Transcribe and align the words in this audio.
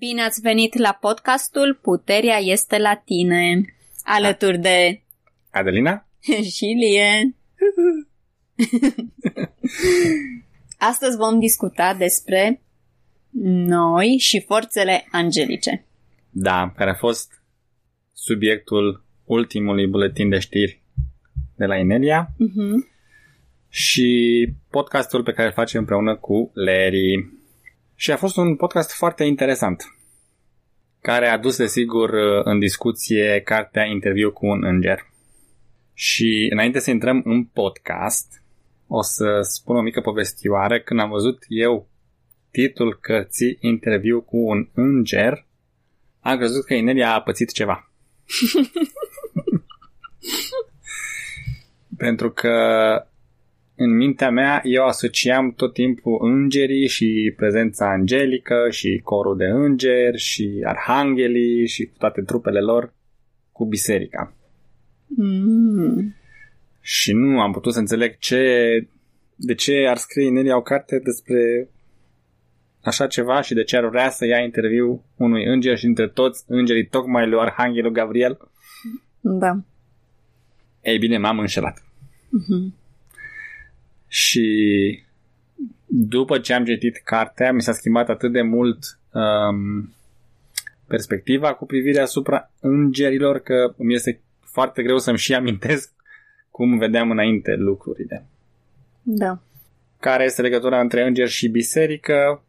Bine 0.00 0.22
ați 0.22 0.40
venit 0.40 0.78
la 0.78 0.98
podcastul 1.00 1.78
Puterea 1.82 2.36
este 2.36 2.78
la 2.78 2.94
tine, 3.04 3.64
alături 4.04 4.58
de 4.58 5.00
Adelina? 5.50 6.06
și 6.56 6.64
Lie. 6.64 7.34
Astăzi 10.90 11.16
vom 11.16 11.38
discuta 11.38 11.94
despre 11.94 12.62
noi 13.66 14.16
și 14.18 14.40
forțele 14.40 15.06
angelice. 15.10 15.84
Da, 16.30 16.72
care 16.76 16.90
a 16.90 16.94
fost 16.94 17.42
subiectul 18.12 19.04
ultimului 19.24 19.86
buletin 19.86 20.28
de 20.28 20.38
știri 20.38 20.82
de 21.56 21.64
la 21.64 21.76
Inelia 21.76 22.28
Uh-huh. 22.28 22.88
și 23.68 24.48
podcastul 24.70 25.22
pe 25.22 25.32
care 25.32 25.46
îl 25.46 25.54
facem 25.54 25.80
împreună 25.80 26.16
cu 26.16 26.50
Larry. 26.54 27.38
Și 28.02 28.10
a 28.10 28.16
fost 28.16 28.36
un 28.36 28.56
podcast 28.56 28.92
foarte 28.92 29.24
interesant, 29.24 29.94
care 31.00 31.28
a 31.28 31.38
dus, 31.38 31.56
desigur, 31.56 32.10
în 32.44 32.58
discuție 32.58 33.40
cartea 33.44 33.84
Interviu 33.84 34.32
cu 34.32 34.46
un 34.46 34.64
înger. 34.64 35.06
Și 35.94 36.48
înainte 36.50 36.78
să 36.78 36.90
intrăm 36.90 37.22
în 37.24 37.44
podcast, 37.44 38.42
o 38.86 39.02
să 39.02 39.40
spun 39.42 39.76
o 39.76 39.80
mică 39.80 40.00
povestioară. 40.00 40.80
Când 40.80 41.00
am 41.00 41.10
văzut 41.10 41.44
eu 41.48 41.88
titlul 42.50 42.98
cărții 43.00 43.58
Interviu 43.60 44.20
cu 44.20 44.36
un 44.36 44.68
înger, 44.74 45.46
am 46.20 46.36
crezut 46.36 46.64
că 46.64 46.74
Inelia 46.74 47.14
a 47.14 47.22
pățit 47.22 47.52
ceva. 47.52 47.90
Pentru 51.96 52.30
că 52.30 52.50
în 53.82 53.96
mintea 53.96 54.30
mea 54.30 54.60
eu 54.64 54.84
asociam 54.84 55.52
tot 55.52 55.72
timpul 55.72 56.18
îngerii 56.20 56.88
și 56.88 57.32
prezența 57.36 57.90
angelică 57.90 58.66
și 58.70 59.00
corul 59.04 59.36
de 59.36 59.44
îngeri 59.44 60.18
și 60.18 60.62
arhanghelii 60.64 61.66
și 61.66 61.90
toate 61.98 62.22
trupele 62.22 62.60
lor 62.60 62.92
cu 63.52 63.66
biserica. 63.66 64.34
Mm. 65.06 66.14
Și 66.80 67.12
nu 67.12 67.40
am 67.40 67.52
putut 67.52 67.72
să 67.72 67.78
înțeleg 67.78 68.18
ce, 68.18 68.42
de 69.36 69.54
ce 69.54 69.86
ar 69.88 69.96
scrie 69.96 70.26
Inelia 70.26 70.56
o 70.56 70.62
carte 70.62 70.98
despre 70.98 71.68
așa 72.82 73.06
ceva 73.06 73.40
și 73.40 73.54
de 73.54 73.64
ce 73.64 73.76
ar 73.76 73.88
vrea 73.88 74.10
să 74.10 74.26
ia 74.26 74.38
interviu 74.38 75.04
unui 75.16 75.44
înger 75.44 75.76
și 75.76 75.84
dintre 75.84 76.08
toți 76.08 76.44
îngerii 76.46 76.86
tocmai 76.86 77.28
lui 77.28 77.40
Arhanghelul 77.40 77.92
Gabriel. 77.92 78.38
Da. 79.20 79.60
Ei 80.82 80.98
bine, 80.98 81.18
m-am 81.18 81.38
înșelat. 81.38 81.78
Uh-huh. 81.78 82.79
Și 84.12 84.48
după 85.86 86.38
ce 86.38 86.52
am 86.52 86.64
citit 86.64 87.00
cartea, 87.04 87.52
mi 87.52 87.62
s-a 87.62 87.72
schimbat 87.72 88.08
atât 88.08 88.32
de 88.32 88.42
mult 88.42 88.98
um, 89.12 89.94
perspectiva 90.86 91.54
cu 91.54 91.66
privire 91.66 92.00
asupra 92.00 92.50
îngerilor 92.60 93.38
că 93.38 93.74
mi 93.76 93.94
este 93.94 94.20
foarte 94.40 94.82
greu 94.82 94.98
să-mi 94.98 95.18
și 95.18 95.34
amintesc 95.34 95.92
cum 96.50 96.78
vedeam 96.78 97.10
înainte 97.10 97.54
lucrurile. 97.54 98.26
Da. 99.02 99.38
Care 100.00 100.24
este 100.24 100.42
legătura 100.42 100.80
între 100.80 101.06
îngeri 101.06 101.30
și 101.30 101.48
biserică? 101.48 102.42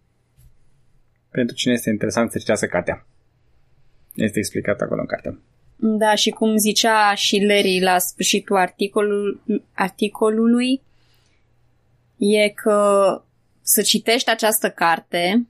Pentru 1.32 1.56
cine 1.56 1.73
este 1.73 1.89
interesant 1.89 2.32
să 2.32 2.38
citească 2.38 2.66
cartea. 2.66 3.06
Este 4.16 4.39
explicat 4.39 4.82
acolo 4.82 5.00
în 5.00 5.08
carte. 5.08 5.39
Da, 5.76 6.16
și 6.16 6.30
cum 6.30 6.58
zicea 6.58 7.14
și 7.14 7.44
Larry 7.45 7.80
la 7.80 7.98
sfârșitul 7.98 8.56
articolul, 8.56 9.42
articolului, 9.73 10.82
e 12.22 12.50
că 12.50 13.22
să 13.61 13.81
citești 13.81 14.30
această 14.30 14.69
carte, 14.69 15.47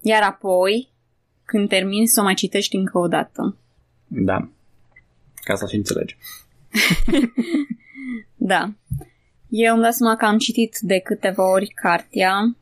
iar 0.00 0.22
apoi, 0.22 0.88
când 1.44 1.68
termini, 1.68 2.06
să 2.06 2.20
o 2.20 2.22
mai 2.22 2.34
citești 2.34 2.76
încă 2.76 2.98
o 2.98 3.08
dată. 3.08 3.56
Da. 4.06 4.48
Ca 5.34 5.54
să 5.54 5.66
și 5.66 5.76
înțelegi. 5.76 6.16
Da. 8.36 8.72
Eu 9.48 9.72
îmi 9.72 9.82
dau 9.82 9.90
seama 9.90 10.16
că 10.16 10.24
am 10.24 10.38
citit 10.38 10.78
de 10.80 10.98
câteva 10.98 11.50
ori 11.50 11.66
cartea 11.66 12.56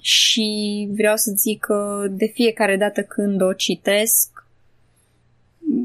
și 0.00 0.88
vreau 0.92 1.16
să 1.16 1.32
zic 1.36 1.60
că 1.60 2.06
de 2.10 2.26
fiecare 2.26 2.76
dată 2.76 3.02
când 3.02 3.40
o 3.40 3.52
citesc, 3.52 4.46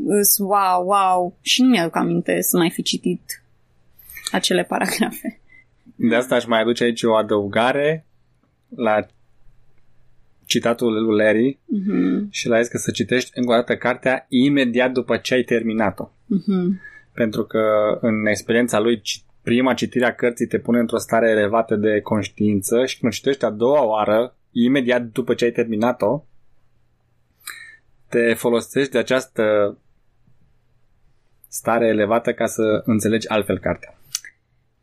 îs 0.06 0.38
wow, 0.38 0.86
wow, 0.86 1.38
și 1.42 1.62
nu 1.62 1.68
mi-aduc 1.68 1.96
aminte 1.96 2.42
să 2.42 2.58
mai 2.58 2.70
fi 2.70 2.82
citit 2.82 3.44
acele 4.32 4.64
paragrafe. 4.64 5.40
De 6.00 6.16
asta 6.16 6.36
aș 6.36 6.46
mai 6.46 6.62
aduce 6.62 6.84
aici 6.84 7.04
o 7.04 7.16
adăugare 7.16 8.06
la 8.76 9.06
citatul 10.46 11.04
lui 11.04 11.18
Larry 11.18 11.60
Mhm, 11.66 12.28
și 12.32 12.48
la 12.48 12.62
zis 12.62 12.72
că 12.72 12.78
să 12.78 12.92
citești 12.92 13.32
încă 13.34 13.52
o 13.52 13.56
dată 13.56 13.78
cartea 13.78 14.26
imediat 14.30 14.92
după 14.92 15.18
ce 15.18 15.34
ai 15.34 15.44
terminat-o. 15.44 16.10
mhm, 16.26 16.80
Pentru 17.14 17.44
că 17.44 17.60
în 18.02 18.26
experiența 18.26 18.80
lui 18.80 19.02
ci- 19.02 19.22
prima 19.42 19.74
citire 19.74 20.06
a 20.06 20.16
cărții 20.16 20.48
te 20.48 20.60
pune 20.60 20.80
într-o 20.80 20.98
stare 20.98 21.30
elevată 21.30 21.76
de 21.76 22.02
conștiință 22.02 22.86
și 22.86 23.00
când 23.00 23.12
o 23.12 23.16
citești 23.16 23.46
a 23.46 23.50
doua 23.50 23.84
oară, 23.86 24.36
imediat 24.52 25.02
după 25.04 25.34
ce 25.34 25.46
ai 25.46 25.52
terminat-o, 25.52 26.24
te 28.10 28.34
folosești 28.34 28.92
de 28.92 28.98
această 28.98 29.78
stare 31.48 31.88
elevată 31.88 32.34
ca 32.34 32.46
să 32.46 32.82
înțelegi 32.86 33.28
altfel 33.30 33.60
cartea. 33.60 33.97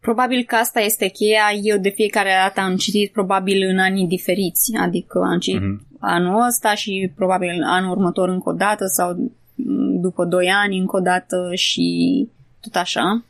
Probabil 0.09 0.45
că 0.45 0.55
asta 0.55 0.81
este 0.81 1.09
cheia. 1.09 1.43
Eu 1.63 1.79
de 1.79 1.89
fiecare 1.89 2.31
dată 2.43 2.61
am 2.61 2.77
citit 2.77 3.13
probabil 3.13 3.69
în 3.69 3.79
anii 3.79 4.07
diferiți. 4.07 4.77
Adică 4.81 5.19
am 5.33 5.39
citit 5.39 5.61
Mhm. 5.61 5.87
anul 5.99 6.45
ăsta 6.47 6.75
și 6.75 7.13
probabil 7.15 7.63
anul 7.63 7.91
următor 7.91 8.29
încă 8.29 8.49
o 8.49 8.53
dată 8.53 8.85
sau 8.87 9.11
m, 9.55 10.01
după 10.01 10.25
2 10.25 10.51
ani 10.51 10.79
încă 10.79 10.97
o 10.97 11.01
dată 11.01 11.51
și 11.55 12.29
tot 12.61 12.75
așa. 12.75 13.25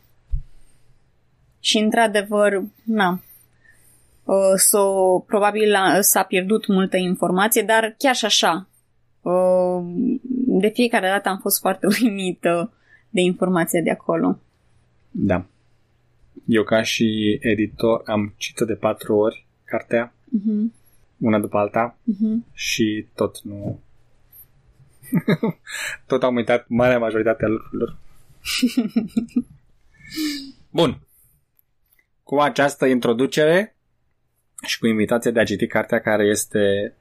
Și 1.61 1.79
într-adevăr, 1.79 2.63
na, 2.85 3.21
uh, 4.25 4.35
so, 4.57 4.83
probabil 5.27 5.75
a- 5.75 6.01
s-a 6.01 6.23
pierdut 6.23 6.67
multă 6.67 6.97
informație, 6.97 7.63
dar 7.63 7.95
chiar 7.99 8.15
și 8.15 8.25
așa, 8.25 8.69
uh, 9.23 9.85
de 10.61 10.69
fiecare 10.69 11.07
dată 11.09 11.29
am 11.29 11.39
fost 11.39 11.61
foarte 11.61 11.87
uimită 12.03 12.73
de 13.11 13.21
informația 13.21 13.81
de 13.81 13.91
acolo. 13.91 14.39
Da. 15.11 15.45
Eu 16.47 16.63
ca 16.65 16.83
și 16.83 17.39
editor 17.41 18.03
am 18.07 18.35
citit 18.37 18.67
de 18.67 18.75
patru 18.75 19.17
ori 19.17 19.47
cartea, 19.65 20.15
Uh-huh. 20.25 20.73
una 21.19 21.39
după 21.39 21.59
alta, 21.59 21.99
Uh-huh. 22.03 22.53
și 22.53 23.07
tot 23.15 23.43
nu... 23.43 23.81
tot 26.07 26.23
am 26.23 26.35
uitat 26.35 26.69
marea 26.69 26.99
majoritate 26.99 27.45
a 27.45 27.49
lucrurilor. 27.49 27.97
Bun. 30.71 31.01
Cu 32.23 32.37
această 32.37 32.87
introducere 32.87 33.77
și 34.67 34.79
cu 34.79 34.87
invitația 34.87 35.31
de 35.31 35.41
a 35.41 35.45
citi 35.45 35.67
cartea 35.67 36.01
care 36.01 36.25
este 36.25 36.95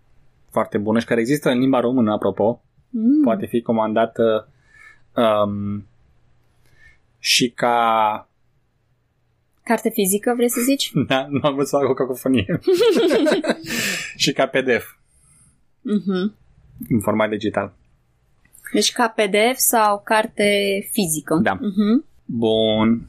foarte 0.52 0.78
bună 0.78 1.00
și 1.00 1.06
care 1.06 1.20
există 1.20 1.50
în 1.50 1.60
limba 1.60 1.80
română, 1.80 2.12
apropo, 2.12 2.64
Mm. 2.96 3.24
poate 3.24 3.46
fi 3.46 3.62
comandată 3.62 4.50
um, 5.16 5.88
și 7.20 7.50
ca... 7.50 8.30
Carte 9.64 9.90
fizică, 9.90 10.34
vrei 10.36 10.50
să 10.50 10.62
zici? 10.62 10.92
Da, 11.08 11.28
nu 11.30 11.40
am 11.44 11.54
vrut 11.54 11.68
să 11.68 11.78
fac 11.78 11.90
o 11.90 11.94
cacofonie. 11.94 12.46
și 14.24 14.32
ca 14.34 14.46
PDF, 14.46 14.96
Uh-huh. 15.86 16.34
în 16.90 17.00
format 17.02 17.30
digital. 17.30 17.74
Deci 18.74 18.92
ca 18.92 19.08
PDF 19.08 19.56
sau 19.58 20.02
carte 20.06 20.50
fizică. 20.92 21.40
Da. 21.44 21.58
Uh-huh. 21.58 22.06
Bun. 22.26 23.08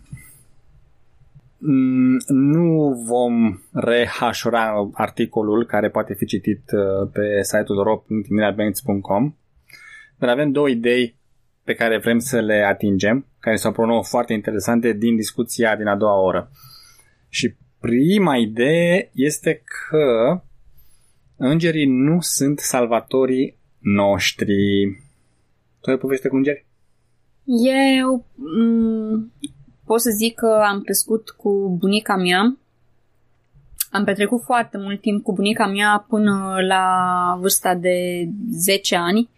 Mm, 1.59 2.17
Nu 2.29 3.03
vom 3.07 3.61
rehașura 3.73 4.91
articolul 4.93 5.67
care 5.67 5.91
poate 5.91 6.15
fi 6.15 6.25
citit 6.27 6.63
uh, 6.73 7.09
pe 7.13 7.43
site-ul 7.43 7.83
ro.ineliabanks.com 7.83 9.35
dar 10.19 10.29
avem 10.29 10.51
două 10.53 10.69
idei 10.69 11.17
pe 11.65 11.75
care 11.75 11.99
vrem 11.99 12.19
să 12.19 12.41
le 12.41 12.65
atingem, 12.69 13.27
care 13.39 13.57
s-au 13.57 13.73
părut 13.73 13.91
nouă 13.91 14.03
foarte 14.03 14.33
interesante 14.33 14.93
din 14.93 15.17
discuția 15.17 15.77
din 15.77 15.87
a 15.87 15.97
doua 15.97 16.21
oră. 16.21 16.51
Și 17.29 17.55
prima 17.81 18.37
idee 18.37 19.11
este 19.13 19.63
că 19.65 20.41
îngerii 21.37 21.87
nu 21.87 22.21
sunt 22.21 22.59
salvatorii 22.59 23.59
noștri. 23.79 24.55
Tu 25.81 25.91
ai 25.91 25.97
poveste 25.97 26.29
cu 26.29 26.37
îngeri? 26.37 26.67
Eu 27.99 28.27
m- 28.27 29.51
pot 29.85 30.01
să 30.01 30.11
zic 30.11 30.35
că 30.35 30.63
am 30.67 30.81
crescut 30.81 31.31
cu 31.31 31.77
bunica 31.79 32.17
mea. 32.17 32.57
Am 33.91 34.05
petrecut 34.05 34.43
foarte 34.43 34.79
mult 34.79 35.01
timp 35.01 35.23
cu 35.23 35.33
bunica 35.33 35.67
mea 35.67 36.05
până 36.09 36.57
la 36.69 36.85
vârsta 37.41 37.75
de 37.75 38.29
10 38.53 38.97
ani. 38.97 39.29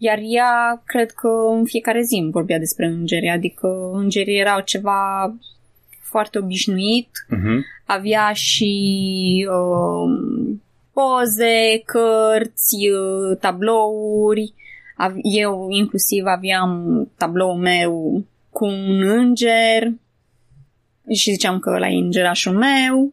Iar 0.00 0.18
ea, 0.22 0.82
cred 0.86 1.10
că 1.10 1.28
în 1.50 1.64
fiecare 1.64 2.02
zi 2.02 2.18
îmi 2.22 2.30
vorbea 2.30 2.58
despre 2.58 2.86
îngeri, 2.86 3.28
adică 3.28 3.90
îngerii 3.92 4.38
erau 4.38 4.60
ceva 4.60 5.34
foarte 6.00 6.38
obișnuit. 6.38 7.08
Uh-huh. 7.08 7.58
Avea 7.86 8.32
și 8.32 9.46
uh, 9.50 10.58
poze, 10.92 11.82
cărți, 11.84 12.76
uh, 12.88 13.38
tablouri. 13.40 14.54
Eu 15.22 15.68
inclusiv 15.70 16.24
aveam 16.26 17.10
tabloul 17.16 17.58
meu 17.58 18.24
cu 18.50 18.64
un 18.64 19.02
înger 19.02 19.92
și 21.10 21.30
ziceam 21.30 21.58
că 21.58 21.70
ăla 21.70 21.88
e 21.88 21.96
îngerașul 21.96 22.52
meu. 22.52 23.12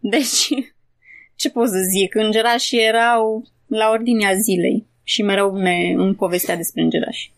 Deci, 0.00 0.48
ce 1.40 1.50
pot 1.50 1.68
să 1.68 1.78
zic? 1.90 2.14
Îngerașii 2.14 2.86
erau 2.86 3.44
la 3.66 3.88
ordinea 3.90 4.32
zilei 4.34 4.86
și 5.02 5.22
mereu 5.22 5.56
ne 5.56 5.94
îmi 5.96 6.14
povestea 6.14 6.56
despre 6.56 6.82
îngerași. 6.82 7.32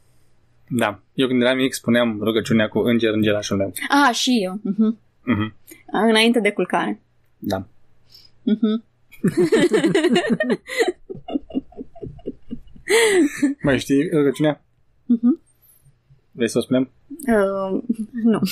Da. 0.69 1.01
Eu 1.15 1.27
când 1.27 1.43
eram 1.43 1.57
mic 1.57 1.73
spuneam 1.73 2.19
rugăciunea 2.23 2.69
cu 2.69 2.79
înger, 2.79 3.13
îngerașul 3.13 3.57
meu. 3.57 3.73
Ah, 3.89 4.15
și 4.15 4.41
eu. 4.43 4.55
Uh-huh. 4.55 4.93
Uh-huh. 5.33 5.53
Înainte 5.87 6.41
de 6.41 6.51
culcare. 6.51 7.01
Da. 7.39 7.67
Uh-huh. 8.43 8.83
Mai 13.63 13.79
știi 13.79 14.09
rugăciunea? 14.13 14.63
Uh-huh. 15.03 15.43
Vrei 16.33 16.49
să 16.49 16.59
o 16.59 16.61
spunem? 16.61 16.91
Uh, 17.09 17.83
nu. 18.13 18.41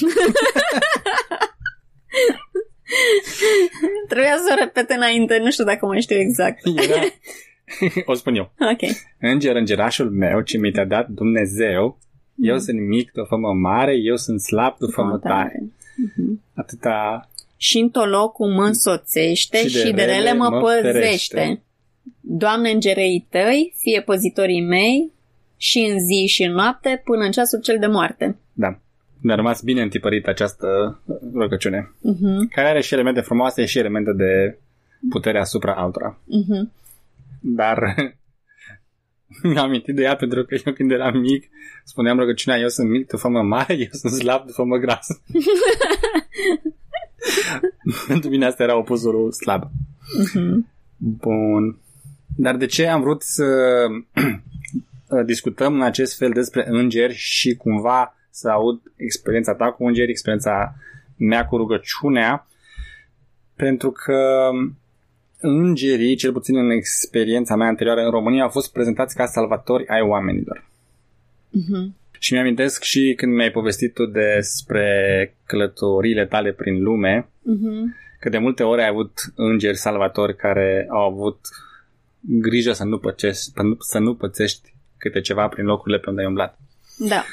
Trebuia 4.08 4.36
să 4.36 4.52
o 4.52 4.54
repet 4.64 4.90
înainte, 4.90 5.38
nu 5.38 5.50
știu 5.50 5.64
dacă 5.64 5.86
mai 5.86 6.00
știu 6.00 6.16
exact. 6.16 6.58
Era... 6.64 7.00
o 8.06 8.14
spun 8.14 8.34
eu. 8.34 8.52
Ok. 8.72 8.90
Înger, 9.20 9.56
îngerașul 9.56 10.10
meu, 10.10 10.40
ce 10.40 10.58
mi 10.58 10.70
te-a 10.70 10.84
dat 10.84 11.08
Dumnezeu, 11.08 11.98
eu 12.34 12.58
sunt 12.58 12.80
mic, 12.88 13.10
tu 13.10 13.24
fă-mă 13.24 13.52
mare, 13.52 13.96
eu 13.96 14.16
sunt 14.16 14.40
slab, 14.40 14.76
tu 14.78 14.86
fă-mă 14.86 15.18
tare. 15.18 15.62
Mhm. 15.96 16.42
Atâta... 16.54 17.26
Și 17.56 17.78
în 17.78 17.88
tot 17.88 18.08
locul 18.08 18.50
mă 18.50 18.64
însoțește 18.64 19.68
și, 19.68 19.78
și 19.78 19.92
de 19.92 20.02
rele 20.02 20.32
mă, 20.32 20.48
mă 20.50 20.60
păzește. 20.60 20.90
Ferește. 20.90 21.62
Doamne, 22.20 22.70
îngerei 22.70 23.26
tăi, 23.30 23.74
fie 23.76 24.00
păzitorii 24.00 24.62
mei 24.66 25.12
și 25.56 25.78
în 25.78 25.98
zi 25.98 26.26
și 26.26 26.42
în 26.42 26.52
noapte 26.52 27.02
până 27.04 27.24
în 27.24 27.30
ceasul 27.30 27.60
cel 27.60 27.76
de 27.80 27.86
moarte. 27.86 28.36
Da. 28.52 28.78
Mi-a 29.20 29.34
rămas 29.34 29.62
bine 29.62 29.82
întipărită 29.82 30.30
această 30.30 31.00
rugăciune, 31.34 31.92
Uh-huh. 31.98 32.54
care 32.54 32.68
are 32.68 32.80
și 32.80 32.94
elemente 32.94 33.20
frumoase 33.20 33.64
și 33.64 33.78
elemente 33.78 34.12
de 34.12 34.58
putere 35.10 35.40
asupra 35.40 35.74
altora. 35.74 36.18
Uh-huh. 36.18 36.81
Dar 37.42 37.78
mi-am 39.42 39.64
amintit 39.64 39.94
de 39.94 40.02
ea 40.02 40.16
pentru 40.16 40.44
că 40.44 40.56
eu 40.64 40.72
când 40.72 40.90
eram 40.90 41.18
mic 41.18 41.50
spuneam 41.84 42.18
rugăciunea 42.18 42.58
eu 42.58 42.68
sunt 42.68 42.88
mic, 42.88 43.06
tu 43.06 43.16
fă 43.16 43.28
mare, 43.28 43.74
eu 43.74 43.88
sunt 43.90 44.12
slab, 44.12 44.46
tu 44.46 44.52
fă 44.52 44.62
gras. 44.62 45.06
pentru 48.06 48.30
mine 48.30 48.44
asta 48.44 48.62
era 48.62 48.76
opusul 48.76 49.32
slab. 49.32 49.62
Uh-huh. 49.62 50.54
Bun. 50.96 51.78
Dar 52.36 52.56
de 52.56 52.66
ce 52.66 52.86
am 52.86 53.00
vrut 53.00 53.22
să 53.22 53.44
discutăm 55.26 55.74
în 55.74 55.82
acest 55.82 56.16
fel 56.16 56.30
despre 56.30 56.66
îngeri 56.68 57.14
și 57.14 57.56
cumva 57.56 58.16
să 58.30 58.48
aud 58.48 58.80
experiența 58.96 59.54
ta 59.54 59.72
cu 59.72 59.84
îngeri, 59.84 60.10
experiența 60.10 60.74
mea 61.16 61.46
cu 61.46 61.56
rugăciunea, 61.56 62.46
pentru 63.56 63.90
că 63.90 64.50
îngerii, 65.42 66.16
cel 66.16 66.32
puțin 66.32 66.56
în 66.56 66.70
experiența 66.70 67.56
mea 67.56 67.66
anterioară 67.66 68.00
în 68.00 68.10
România, 68.10 68.42
au 68.42 68.48
fost 68.48 68.72
prezentați 68.72 69.14
ca 69.14 69.26
salvatori 69.26 69.88
ai 69.88 70.00
oamenilor. 70.00 70.64
Uh-huh. 71.48 72.00
Și 72.18 72.32
mi-amintesc 72.32 72.82
și 72.82 73.14
când 73.16 73.34
mi-ai 73.34 73.50
povestit 73.50 73.94
tu 73.94 74.06
despre 74.06 75.36
călătorile 75.46 76.26
tale 76.26 76.52
prin 76.52 76.82
lume, 76.82 77.26
Uh-huh. 77.42 77.82
că 78.20 78.28
de 78.28 78.38
multe 78.38 78.62
ori 78.62 78.82
ai 78.82 78.88
avut 78.88 79.12
îngeri 79.34 79.76
salvatori 79.76 80.36
care 80.36 80.86
au 80.90 81.10
avut 81.10 81.38
grijă 82.20 82.72
să 82.72 82.84
nu, 82.84 82.98
păcești, 82.98 83.52
să 83.78 83.98
nu 83.98 84.14
pățești 84.14 84.74
câte 84.98 85.20
ceva 85.20 85.48
prin 85.48 85.64
locurile 85.64 85.98
pe 85.98 86.08
unde 86.08 86.20
ai 86.20 86.26
umblat. 86.26 86.58
Da. 86.98 87.24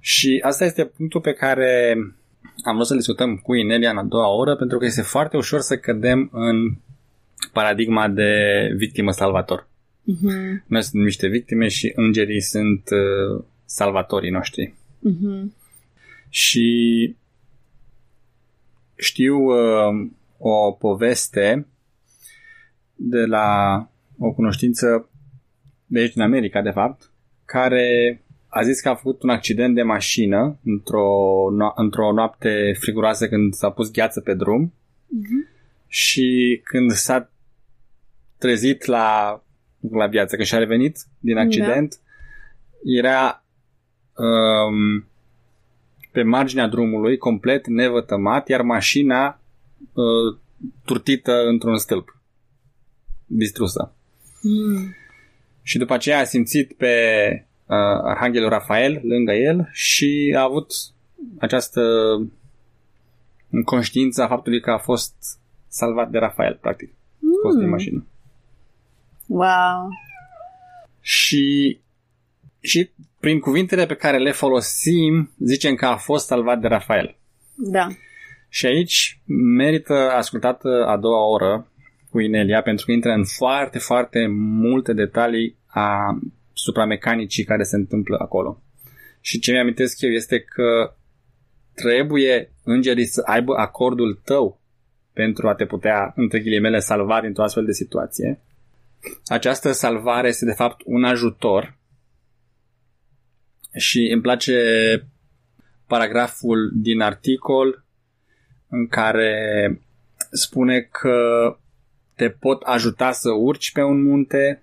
Și 0.00 0.40
asta 0.44 0.64
este 0.64 0.84
punctul 0.84 1.20
pe 1.20 1.32
care 1.32 1.94
am 2.64 2.74
vrut 2.74 2.86
să 2.86 2.94
discutăm 2.94 3.36
cu 3.36 3.54
Inelia 3.54 3.90
în 3.90 3.96
a 3.96 4.02
doua 4.02 4.28
oră, 4.34 4.56
pentru 4.56 4.78
că 4.78 4.84
este 4.84 5.02
foarte 5.02 5.36
ușor 5.36 5.60
să 5.60 5.76
cădem 5.76 6.28
în 6.32 6.74
paradigma 7.52 8.08
de 8.08 8.32
victimă-salvator. 8.76 9.68
Uh-huh. 10.00 10.64
Noi 10.66 10.82
suntem 10.82 11.00
niște 11.00 11.28
victime 11.28 11.68
și 11.68 11.92
îngerii 11.94 12.40
sunt 12.40 12.82
uh, 12.90 13.44
salvatorii 13.64 14.30
noștri. 14.30 14.74
Uh-huh. 15.08 15.44
Și 16.28 17.16
știu 18.96 19.36
uh, 19.36 20.08
o 20.38 20.72
poveste 20.72 21.66
de 22.94 23.24
la 23.24 23.88
o 24.18 24.32
cunoștință 24.32 25.08
de 25.86 26.00
aici 26.00 26.12
din 26.12 26.22
America, 26.22 26.62
de 26.62 26.70
fapt, 26.70 27.10
care 27.44 28.22
a 28.48 28.62
zis 28.62 28.80
că 28.80 28.88
a 28.88 28.94
făcut 28.94 29.22
un 29.22 29.28
accident 29.28 29.74
de 29.74 29.82
mașină 29.82 30.58
într-o, 30.64 31.08
no- 31.54 31.74
într-o 31.74 32.12
noapte 32.12 32.76
friguroasă 32.80 33.28
când 33.28 33.54
s-a 33.54 33.70
pus 33.70 33.90
gheață 33.90 34.20
pe 34.20 34.34
drum 34.34 34.72
Uh-huh. 35.10 35.48
și 35.86 36.60
când 36.64 36.90
s-a 36.90 37.32
trezit 38.40 38.84
la, 38.84 39.40
la 39.90 40.06
viață, 40.06 40.34
când 40.34 40.48
și-a 40.48 40.58
revenit 40.58 40.98
din 41.18 41.36
accident, 41.36 41.94
da. 41.94 42.98
era 42.98 43.44
um, 44.16 45.04
pe 46.12 46.22
marginea 46.22 46.66
drumului, 46.66 47.16
complet 47.16 47.66
nevătămat, 47.66 48.48
iar 48.48 48.62
mașina 48.62 49.40
uh, 49.92 50.38
turtită 50.84 51.32
într-un 51.46 51.78
stâlp, 51.78 52.16
distrusă. 53.26 53.94
Mm. 54.42 54.94
Și 55.62 55.78
după 55.78 55.92
aceea 55.92 56.18
a 56.18 56.24
simțit 56.24 56.72
pe 56.72 56.94
uh, 57.66 57.76
Arhanghelul 58.04 58.48
Rafael 58.48 59.00
lângă 59.02 59.32
el 59.32 59.68
și 59.72 60.34
a 60.36 60.42
avut 60.42 60.72
această 61.38 61.82
conștiință 63.64 64.22
a 64.22 64.28
faptului 64.28 64.60
că 64.60 64.70
a 64.70 64.78
fost 64.78 65.14
salvat 65.68 66.10
de 66.10 66.18
Rafael, 66.18 66.58
practic, 66.60 66.94
scos 67.38 67.54
din 67.54 67.64
Mm. 67.64 67.70
mașină. 67.70 68.04
Wow. 69.30 69.88
Și, 71.00 71.78
și 72.60 72.90
prin 73.20 73.40
cuvintele 73.40 73.86
pe 73.86 73.94
care 73.94 74.18
le 74.18 74.32
folosim, 74.32 75.30
zicem 75.38 75.74
că 75.74 75.86
a 75.86 75.96
fost 75.96 76.26
salvat 76.26 76.60
de 76.60 76.66
Rafael. 76.66 77.16
Da. 77.54 77.86
Și 78.48 78.66
aici 78.66 79.20
merită 79.56 79.94
ascultată 79.94 80.84
a 80.86 80.96
doua 80.96 81.28
oră 81.28 81.66
cu 82.10 82.20
Inelia, 82.20 82.62
pentru 82.62 82.84
că 82.84 82.92
intră 82.92 83.10
în 83.10 83.24
foarte, 83.24 83.78
foarte 83.78 84.26
multe 84.36 84.92
detalii 84.92 85.56
a 85.66 86.18
supramecanicii 86.52 87.44
care 87.44 87.62
se 87.62 87.76
întâmplă 87.76 88.16
acolo. 88.20 88.62
Și 89.20 89.38
ce 89.38 89.52
mi-amintesc 89.52 90.00
eu 90.00 90.10
este 90.10 90.40
că 90.40 90.94
trebuie 91.74 92.52
îngerii 92.64 93.06
să 93.06 93.22
aibă 93.24 93.54
acordul 93.56 94.20
tău 94.24 94.60
pentru 95.12 95.48
a 95.48 95.54
te 95.54 95.66
putea, 95.66 96.12
între 96.16 96.40
ghilimele, 96.40 96.78
salva 96.78 97.20
dintr-o 97.20 97.42
astfel 97.42 97.64
de 97.64 97.72
situație. 97.72 98.40
Această 99.26 99.72
salvare 99.72 100.28
este, 100.28 100.44
de 100.44 100.52
fapt, 100.52 100.80
un 100.84 101.04
ajutor 101.04 101.78
și 103.76 104.10
îmi 104.12 104.22
place 104.22 104.56
paragraful 105.86 106.70
din 106.74 107.00
articol 107.00 107.84
în 108.68 108.86
care 108.86 109.80
spune 110.30 110.80
că 110.80 111.56
te 112.14 112.30
pot 112.30 112.62
ajuta 112.62 113.12
să 113.12 113.30
urci 113.30 113.72
pe 113.72 113.82
un 113.82 114.02
munte 114.02 114.62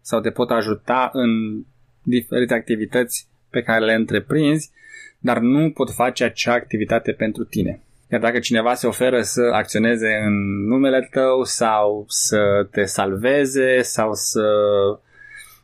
sau 0.00 0.20
te 0.20 0.30
pot 0.30 0.50
ajuta 0.50 1.10
în 1.12 1.62
diferite 2.02 2.54
activități 2.54 3.28
pe 3.50 3.62
care 3.62 3.84
le 3.84 3.92
întreprinzi, 3.92 4.70
dar 5.18 5.38
nu 5.38 5.70
pot 5.70 5.90
face 5.90 6.24
acea 6.24 6.52
activitate 6.52 7.12
pentru 7.12 7.44
tine. 7.44 7.80
Iar 8.10 8.20
dacă 8.20 8.38
cineva 8.38 8.74
se 8.74 8.86
oferă 8.86 9.22
să 9.22 9.40
acționeze 9.52 10.08
în 10.24 10.64
numele 10.66 11.08
tău 11.10 11.44
sau 11.44 12.04
să 12.08 12.68
te 12.70 12.84
salveze 12.84 13.82
sau 13.82 14.14
să 14.14 14.44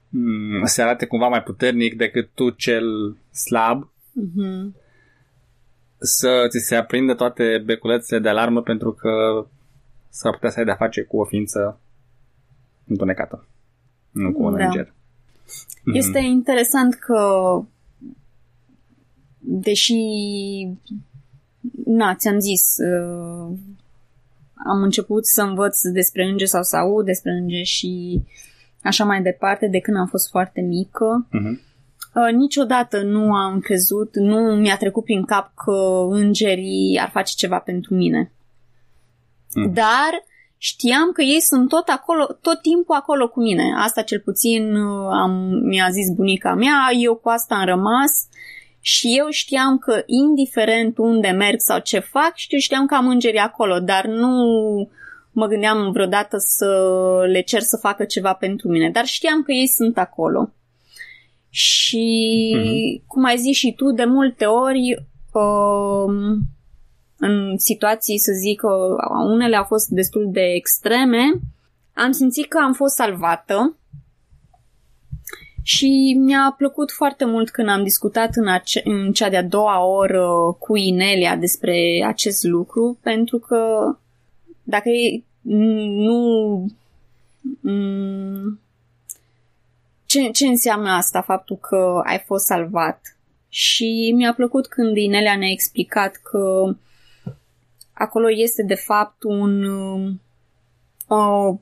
mm, 0.08 0.64
se 0.64 0.82
arate 0.82 1.06
cumva 1.06 1.28
mai 1.28 1.42
puternic 1.42 1.96
decât 1.96 2.30
tu 2.34 2.50
cel 2.50 3.16
slab, 3.32 3.90
Mhm. 4.14 4.74
să 5.98 6.46
ți 6.48 6.58
se 6.58 6.74
aprindă 6.76 7.14
toate 7.14 7.62
beculețele 7.64 8.20
de 8.20 8.28
alarmă 8.28 8.62
pentru 8.62 8.92
că 8.92 9.46
s-ar 10.08 10.32
putea 10.32 10.50
să 10.50 10.58
ai 10.58 10.64
de-a 10.64 10.74
face 10.74 11.02
cu 11.02 11.20
o 11.20 11.24
ființă 11.24 11.80
întunecată, 12.86 13.46
nu 14.10 14.32
cu 14.32 14.42
un 14.42 14.56
Da. 14.56 14.64
înger. 14.64 14.92
Mhm. 15.84 15.96
Este 15.96 16.18
interesant 16.18 16.94
că 16.94 17.20
deși 19.38 19.94
na, 21.84 22.14
ți-am 22.14 22.38
zis 22.38 22.76
uh, 22.76 23.56
am 24.66 24.82
început 24.82 25.26
să 25.26 25.42
învăț 25.42 25.80
despre 25.80 26.24
îngeri 26.24 26.50
sau 26.50 26.62
să 26.62 26.76
aud 26.76 27.04
despre 27.04 27.30
îngeri 27.30 27.64
și 27.64 28.22
așa 28.82 29.04
mai 29.04 29.22
departe 29.22 29.66
de 29.66 29.78
când 29.78 29.96
am 29.96 30.06
fost 30.06 30.30
foarte 30.30 30.60
mică. 30.60 31.26
Mhm. 31.30 31.60
Uh, 32.14 32.32
niciodată 32.32 33.02
nu 33.02 33.32
am 33.32 33.60
crezut, 33.60 34.16
nu 34.16 34.54
mi-a 34.54 34.76
trecut 34.76 35.04
prin 35.04 35.24
cap 35.24 35.52
că 35.54 36.06
îngerii 36.10 36.98
ar 37.00 37.10
face 37.10 37.34
ceva 37.36 37.58
pentru 37.58 37.94
mine. 37.94 38.32
Mhm. 39.54 39.72
Dar 39.72 40.24
știam 40.58 41.12
că 41.12 41.22
ei 41.22 41.40
sunt 41.40 41.68
tot 41.68 41.88
acolo, 41.88 42.24
tot 42.40 42.60
timpul 42.60 42.94
acolo 42.94 43.28
cu 43.28 43.40
mine. 43.40 43.74
Asta 43.76 44.02
cel 44.02 44.20
puțin 44.20 44.74
uh, 44.74 45.08
am, 45.12 45.30
mi-a 45.64 45.88
zis 45.90 46.14
bunica 46.14 46.54
mea, 46.54 46.90
eu 47.00 47.14
cu 47.14 47.28
asta 47.28 47.54
am 47.54 47.64
rămas 47.64 48.26
și 48.84 49.14
eu 49.18 49.26
știam 49.30 49.78
că 49.78 50.02
indiferent 50.06 50.98
unde 50.98 51.28
merg 51.28 51.56
sau 51.58 51.78
ce 51.78 51.98
fac, 51.98 52.32
știu, 52.34 52.58
știam 52.58 52.86
că 52.86 52.94
am 52.94 53.08
îngeri 53.08 53.38
acolo, 53.38 53.78
dar 53.78 54.06
nu 54.06 54.30
mă 55.32 55.46
gândeam 55.46 55.90
vreodată 55.92 56.36
să 56.38 56.68
le 57.26 57.40
cer 57.40 57.60
să 57.60 57.76
facă 57.76 58.04
ceva 58.04 58.32
pentru 58.32 58.68
mine, 58.68 58.90
dar 58.90 59.04
știam 59.04 59.42
că 59.42 59.52
ei 59.52 59.66
sunt 59.66 59.98
acolo. 59.98 60.52
Și, 61.48 62.06
mm-hmm. 62.56 63.06
cum 63.06 63.24
ai 63.24 63.36
zis 63.36 63.56
și 63.56 63.74
tu, 63.76 63.90
de 63.90 64.04
multe 64.04 64.44
ori, 64.44 65.06
um, 65.32 66.38
în 67.18 67.58
situații, 67.58 68.18
să 68.18 68.32
zic, 68.32 68.62
uh, 68.62 69.30
unele 69.30 69.56
au 69.56 69.64
fost 69.64 69.88
destul 69.88 70.28
de 70.32 70.42
extreme, 70.54 71.22
am 71.94 72.10
simțit 72.10 72.48
că 72.48 72.58
am 72.62 72.72
fost 72.72 72.94
salvată 72.94 73.76
și 75.62 76.16
mi-a 76.18 76.54
plăcut 76.56 76.90
foarte 76.90 77.24
mult 77.24 77.50
când 77.50 77.68
am 77.68 77.82
discutat 77.82 78.34
în, 78.34 78.48
ace- 78.48 78.82
în 78.84 79.12
cea 79.12 79.28
de-a 79.28 79.42
doua 79.42 79.84
oră 79.84 80.56
cu 80.58 80.76
Inelia 80.76 81.36
despre 81.36 82.04
acest 82.06 82.44
lucru, 82.44 82.98
pentru 83.02 83.38
că 83.38 83.92
dacă 84.62 84.88
e, 84.88 85.22
nu... 85.42 86.66
Ce, 90.06 90.30
ce 90.30 90.46
înseamnă 90.46 90.90
asta, 90.90 91.20
faptul 91.20 91.56
că 91.56 92.00
ai 92.04 92.18
fost 92.18 92.44
salvat? 92.44 93.16
Și 93.48 94.12
mi-a 94.16 94.34
plăcut 94.34 94.66
când 94.66 94.96
Inelia 94.96 95.36
ne-a 95.36 95.50
explicat 95.50 96.16
că 96.16 96.74
acolo 97.92 98.30
este 98.30 98.62
de 98.62 98.74
fapt 98.74 99.22
un... 99.22 99.62
Uh, 101.08 101.58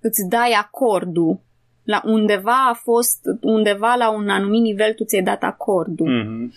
îți 0.00 0.28
dai 0.28 0.50
acordul 0.50 1.40
la 1.82 2.02
undeva 2.04 2.68
a 2.68 2.74
fost, 2.74 3.20
undeva 3.40 3.94
la 3.94 4.10
un 4.10 4.28
anumit 4.28 4.62
nivel 4.62 4.92
tu 4.92 5.04
ți-ai 5.04 5.22
dat 5.22 5.42
acordul. 5.42 6.08
Mm-hmm. 6.08 6.56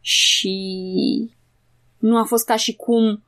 Și 0.00 1.30
nu 1.98 2.18
a 2.18 2.24
fost 2.24 2.46
ca 2.46 2.56
și 2.56 2.76
cum 2.76 3.24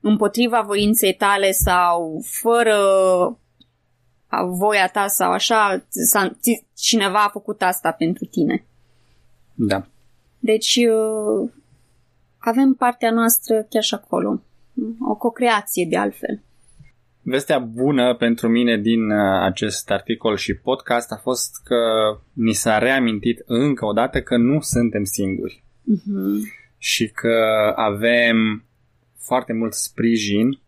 împotriva 0.00 0.60
voinței 0.60 1.14
tale 1.14 1.50
sau 1.50 2.22
fără 2.24 2.76
voia 4.40 4.88
ta 4.88 5.06
sau 5.06 5.30
așa, 5.30 5.84
cineva 6.76 7.24
a 7.24 7.28
făcut 7.28 7.62
asta 7.62 7.90
pentru 7.92 8.24
tine. 8.24 8.64
Da. 9.54 9.86
Deci 10.38 10.76
uh, 10.76 11.50
avem 12.38 12.74
partea 12.74 13.10
noastră 13.10 13.62
chiar 13.62 13.82
și 13.82 13.94
acolo. 13.94 14.42
O 15.00 15.14
cocreație 15.14 15.86
de 15.90 15.96
altfel. 15.96 16.42
Vestea 17.24 17.58
bună 17.58 18.14
pentru 18.14 18.48
mine 18.48 18.76
din 18.78 19.10
uh, 19.10 19.40
acest 19.42 19.90
articol 19.90 20.36
și 20.36 20.54
podcast 20.54 21.12
a 21.12 21.16
fost 21.16 21.62
că 21.64 21.80
ni 22.32 22.52
s-a 22.52 22.78
reamintit 22.78 23.42
încă 23.46 23.84
o 23.84 23.92
dată 23.92 24.22
că 24.22 24.36
nu 24.36 24.60
suntem 24.60 25.04
singuri. 25.04 25.64
Uh-huh. 25.64 26.60
Și 26.78 27.08
că 27.08 27.72
avem 27.76 28.64
foarte 29.18 29.52
mult 29.52 29.72
sprijin 29.72 30.60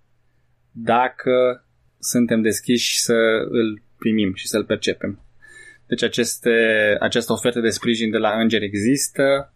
dacă 0.71 1.65
suntem 1.99 2.43
deschiși 2.43 3.01
să 3.01 3.15
îl 3.49 3.83
primim 3.99 4.35
și 4.35 4.49
să-l 4.49 4.65
percepem. 4.65 5.25
Deci 5.87 6.03
aceste, 6.03 6.51
această 7.01 7.33
ofertă 7.33 7.61
de 7.61 7.69
sprijin 7.69 8.11
de 8.11 8.19
la 8.19 8.41
îngeri 8.41 8.65
există. 8.65 9.53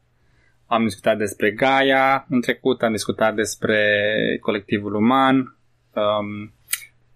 Am 0.67 0.85
discutat 0.85 1.19
despre 1.19 1.51
Gaia 1.51 2.27
în 2.29 2.41
trecut, 2.41 2.83
am 2.83 2.93
discutat 2.93 3.35
despre 3.35 3.81
colectivul 4.41 4.95
uman. 4.95 5.37
Um, 5.95 6.53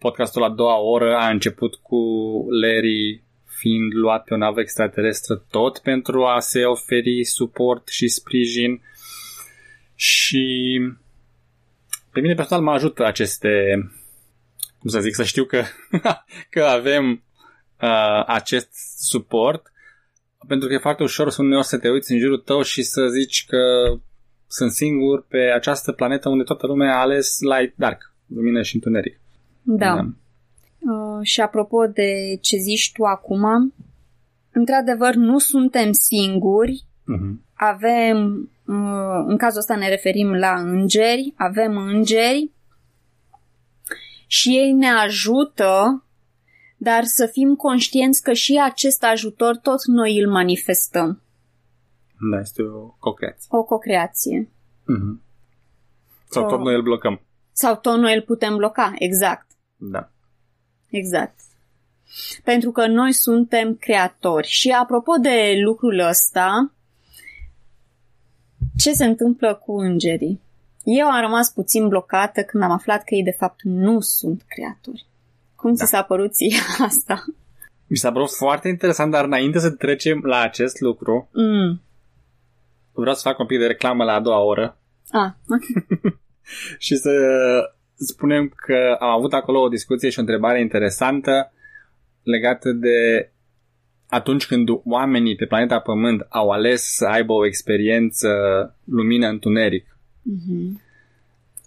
podcastul 0.03 0.41
la 0.41 0.49
doua 0.49 0.77
oră 0.77 1.17
a 1.17 1.29
început 1.29 1.75
cu 1.75 1.97
Larry 2.61 3.23
fiind 3.45 3.93
luat 3.95 4.25
pe 4.25 4.35
o 4.35 4.37
navă 4.37 4.61
extraterestră 4.61 5.45
tot 5.51 5.79
pentru 5.79 6.25
a 6.25 6.41
se 6.41 6.65
oferi 6.65 7.25
suport 7.25 7.89
și 7.89 8.09
sprijin. 8.09 8.83
Și 9.95 10.81
pe 12.13 12.21
mine 12.21 12.35
personal 12.35 12.65
mă 12.65 12.71
ajută 12.71 13.05
aceste, 13.05 13.51
cum 14.79 14.91
să 14.91 15.01
zic, 15.01 15.15
să 15.15 15.25
știu 15.25 15.45
că, 15.45 15.63
că 16.55 16.63
avem 16.65 17.25
uh, 17.81 18.25
acest 18.27 18.71
suport, 18.99 19.73
pentru 20.49 20.69
că 20.69 20.75
e 20.75 20.79
foarte 20.79 21.03
ușor 21.03 21.31
să 21.31 21.43
uneori 21.43 21.67
să 21.67 21.79
te 21.79 21.89
uiți 21.89 22.13
în 22.13 22.19
jurul 22.19 22.39
tău 22.39 22.63
și 22.63 22.83
să 22.83 23.07
zici 23.07 23.45
că 23.49 23.95
sunt 24.47 24.71
singur 24.71 25.27
pe 25.27 25.39
această 25.39 25.93
planetă 25.93 26.29
unde 26.29 26.45
toată 26.45 26.67
lumea 26.67 26.97
a 26.97 27.01
ales 27.01 27.37
light 27.41 27.77
dark, 27.77 28.15
lumină 28.27 28.63
și 28.63 28.75
întuneric. 28.75 29.22
Da. 29.63 29.95
da. 29.95 30.07
Uh, 30.93 31.19
și 31.23 31.41
apropo 31.41 31.87
de 31.87 32.39
ce 32.41 32.57
zici 32.57 32.93
tu 32.93 33.05
acum, 33.05 33.75
într-adevăr 34.53 35.15
nu 35.15 35.39
suntem 35.39 35.93
singuri, 35.93 36.85
uh-huh. 36.85 37.35
avem 37.55 38.49
Uh, 38.67 39.25
în 39.27 39.37
cazul 39.37 39.59
ăsta 39.59 39.77
ne 39.77 39.89
referim 39.89 40.35
la 40.35 40.55
îngeri, 40.61 41.35
avem 41.37 41.77
îngeri 41.77 42.51
și 44.27 44.49
ei 44.49 44.73
ne 44.73 44.89
ajută, 44.89 46.05
dar 46.77 47.05
să 47.05 47.27
fim 47.27 47.55
conștienți 47.55 48.23
că 48.23 48.33
și 48.33 48.61
acest 48.65 49.05
ajutor 49.05 49.57
tot 49.57 49.85
noi 49.87 50.19
îl 50.19 50.31
manifestăm. 50.31 51.23
Da, 52.31 52.41
este 52.41 52.63
o 52.63 52.87
cocreație. 52.99 53.47
O 53.51 53.63
cocreație. 53.63 54.49
Mm-hmm. 54.49 55.21
Sau 56.29 56.47
tot 56.47 56.61
noi 56.61 56.75
îl 56.75 56.83
blocăm. 56.83 57.21
Sau 57.53 57.77
tot 57.77 57.99
noi 57.99 58.15
îl 58.15 58.23
putem 58.23 58.57
bloca, 58.57 58.93
exact. 58.99 59.47
Da. 59.91 60.11
Exact. 60.91 61.35
Pentru 62.45 62.71
că 62.71 62.87
noi 62.87 63.13
suntem 63.13 63.75
creatori. 63.75 64.47
Și 64.47 64.71
apropo 64.71 65.13
de 65.17 65.61
lucrul 65.65 65.99
ăsta, 65.99 66.73
ce 68.77 68.93
se 68.93 69.05
întâmplă 69.05 69.55
cu 69.55 69.79
îngerii? 69.79 70.41
Eu 70.85 71.07
am 71.07 71.21
rămas 71.21 71.51
puțin 71.51 71.89
blocată 71.89 72.43
când 72.43 72.63
am 72.63 72.71
aflat 72.71 73.05
că 73.05 73.15
ei 73.15 73.23
de 73.23 73.37
fapt 73.39 73.63
nu 73.63 74.01
sunt 74.01 74.43
creatori. 74.49 75.07
Cum 75.57 75.75
da. 75.75 75.85
ți 75.85 75.91
s-a 75.91 76.03
părut 76.03 76.35
ție 76.35 76.59
asta? 76.89 77.25
Mi 77.87 77.97
s-a 77.97 78.13
părut 78.13 78.31
foarte 78.31 78.69
interesant, 78.69 79.11
dar 79.11 79.25
înainte 79.25 79.59
să 79.59 79.71
trecem 79.71 80.21
la 80.25 80.41
acest 80.41 80.81
lucru, 80.81 81.29
mm. 81.33 81.83
vreau 82.93 83.15
să 83.15 83.21
fac 83.25 83.39
un 83.39 83.47
pic 83.47 83.59
de 83.59 83.67
reclamă 83.67 84.05
la 84.05 84.13
a 84.13 84.21
doua 84.21 84.41
oră. 84.41 84.77
Ah, 85.11 85.33
okay. 85.49 86.01
și 86.87 86.97
să 86.97 87.11
spunem 88.07 88.53
că 88.57 88.97
am 88.99 89.09
avut 89.09 89.33
acolo 89.33 89.61
o 89.61 89.69
discuție 89.69 90.11
și 90.11 90.19
o 90.19 90.21
întrebare 90.21 90.61
interesantă 90.61 91.53
legată 92.23 92.73
de 92.73 93.31
atunci 94.09 94.47
când 94.47 94.69
oamenii 94.85 95.37
pe 95.37 95.47
planeta 95.47 95.79
Pământ 95.81 96.27
au 96.29 96.51
ales 96.51 96.83
să 96.83 97.05
aibă 97.07 97.33
o 97.33 97.47
experiență 97.47 98.29
lumină-întuneric, 98.85 99.87
mm-hmm. 99.87 100.81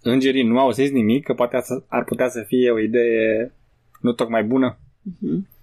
îngerii 0.02 0.42
nu 0.42 0.58
au 0.58 0.70
zis 0.70 0.90
nimic, 0.90 1.24
că 1.24 1.34
poate 1.34 1.58
ar 1.88 2.04
putea 2.04 2.28
să 2.28 2.42
fie 2.46 2.70
o 2.70 2.78
idee 2.78 3.52
nu 4.00 4.12
tocmai 4.12 4.44
bună. 4.44 4.78
Mm-hmm. 4.78 5.54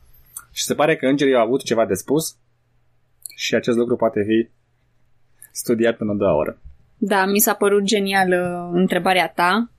Și 0.51 0.63
se 0.63 0.75
pare 0.75 0.95
că 0.95 1.05
îngerii 1.05 1.35
au 1.35 1.45
avut 1.45 1.63
ceva 1.63 1.85
de 1.85 1.93
spus 1.93 2.37
și 3.35 3.55
acest 3.55 3.77
lucru 3.77 3.95
poate 3.95 4.23
fi 4.23 4.49
studiat 5.51 5.97
până 5.97 6.11
a 6.11 6.15
doua 6.15 6.35
oră. 6.35 6.57
Da, 6.97 7.25
mi 7.25 7.39
s-a 7.39 7.53
părut 7.53 7.83
genială 7.83 8.69
întrebarea 8.73 9.27
ta, 9.27 9.71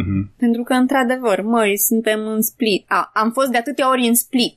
mm-hmm. 0.00 0.36
pentru 0.36 0.62
că, 0.62 0.72
într-adevăr, 0.72 1.40
măi, 1.40 1.78
suntem 1.78 2.26
în 2.26 2.42
split. 2.42 2.84
A, 2.88 3.10
am 3.14 3.30
fost 3.30 3.50
de 3.50 3.56
atâtea 3.56 3.90
ori 3.90 4.06
în 4.06 4.14
split 4.14 4.54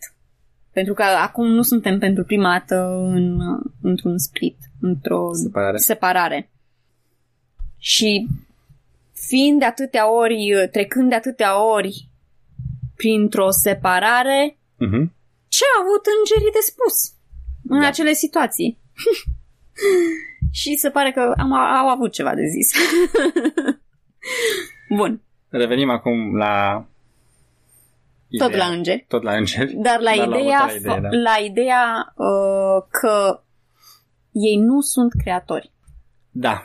pentru 0.78 0.96
că 0.96 1.04
acum 1.04 1.48
nu 1.48 1.62
suntem 1.62 2.00
pentru 2.00 2.24
prima 2.24 2.52
dată 2.52 2.76
în, 3.14 3.40
într-un 3.82 4.18
split, 4.18 4.58
într-o 4.82 5.34
separare. 5.34 5.78
separare. 5.78 6.52
Și 7.78 8.28
fiind 9.14 9.60
de 9.60 9.66
atâtea 9.66 10.12
ori, 10.12 10.68
trecând 10.72 11.10
de 11.10 11.16
atâtea 11.16 11.64
ori 11.64 12.10
printr-o 12.96 13.52
separare, 13.52 14.58
uh-huh. 14.58 15.06
ce 15.48 15.64
au 15.76 15.82
avut 15.82 16.04
îngerii 16.18 16.52
de 16.52 16.60
spus 16.62 17.14
în 17.68 17.80
da. 17.80 17.88
acele 17.88 18.14
situații? 18.14 18.78
și 20.60 20.76
se 20.76 20.90
pare 20.90 21.12
că 21.12 21.34
am, 21.38 21.54
au 21.54 21.88
avut 21.88 22.12
ceva 22.12 22.36
de 22.36 22.48
zis. 22.48 22.72
Bun. 24.98 25.22
Revenim 25.50 25.90
acum 25.90 26.36
la 26.36 26.86
Ideea. 28.30 28.50
Tot 28.50 28.58
la 28.58 28.66
îngeri. 28.66 29.06
Tot 29.08 29.24
la 29.24 29.36
îngeri. 29.36 29.74
Dar 29.74 30.00
la 30.00 30.12
Dar 30.18 30.28
ideea, 30.28 30.66
la, 30.66 30.74
idee, 30.76 31.00
da. 31.00 31.10
la 31.10 31.36
ideea 31.46 32.14
uh, 32.16 32.84
că 32.90 33.42
ei 34.32 34.56
nu 34.56 34.82
sunt 34.82 35.12
creatori. 35.22 35.72
Da. 36.32 36.64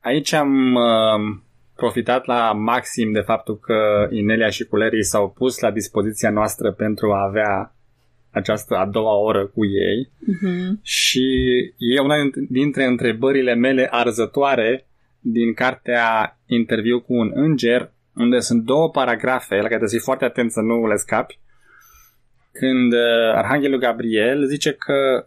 Aici 0.00 0.32
am 0.32 0.74
uh, 0.74 1.36
profitat 1.76 2.26
la 2.26 2.52
maxim 2.52 3.12
de 3.12 3.20
faptul 3.20 3.58
că 3.58 4.08
Inelia 4.10 4.48
și 4.48 4.64
Culerii 4.64 5.04
s-au 5.04 5.30
pus 5.30 5.58
la 5.58 5.70
dispoziția 5.70 6.30
noastră 6.30 6.72
pentru 6.72 7.12
a 7.12 7.24
avea 7.24 7.74
această 8.30 8.76
a 8.76 8.86
doua 8.86 9.14
oră 9.14 9.46
cu 9.46 9.64
ei 9.64 10.10
uh-huh. 10.10 10.82
și 10.82 11.26
e 11.78 12.00
una 12.00 12.14
dintre 12.48 12.84
întrebările 12.84 13.54
mele 13.54 13.88
arzătoare 13.90 14.86
din 15.28 15.54
cartea 15.54 16.38
Interviu 16.46 17.00
cu 17.00 17.14
un 17.14 17.30
înger 17.34 17.90
unde 18.14 18.40
sunt 18.40 18.64
două 18.64 18.90
paragrafe 18.90 19.54
la 19.54 19.60
care 19.60 19.66
trebuie 19.66 19.88
să 19.88 19.94
fii 19.94 20.04
foarte 20.04 20.24
atent 20.24 20.52
să 20.52 20.60
nu 20.60 20.86
le 20.86 20.96
scapi, 20.96 21.38
când 22.52 22.92
uh, 22.92 23.34
Arhanghelul 23.34 23.78
Gabriel 23.78 24.46
zice 24.46 24.72
că 24.72 25.26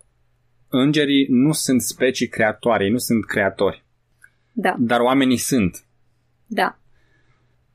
îngerii 0.70 1.26
nu 1.30 1.52
sunt 1.52 1.82
specii 1.82 2.28
creatoare, 2.28 2.84
ei 2.84 2.90
nu 2.90 2.98
sunt 2.98 3.26
creatori, 3.26 3.84
Da, 4.52 4.76
dar 4.80 5.00
oamenii 5.00 5.38
sunt. 5.38 5.84
da. 6.46 6.78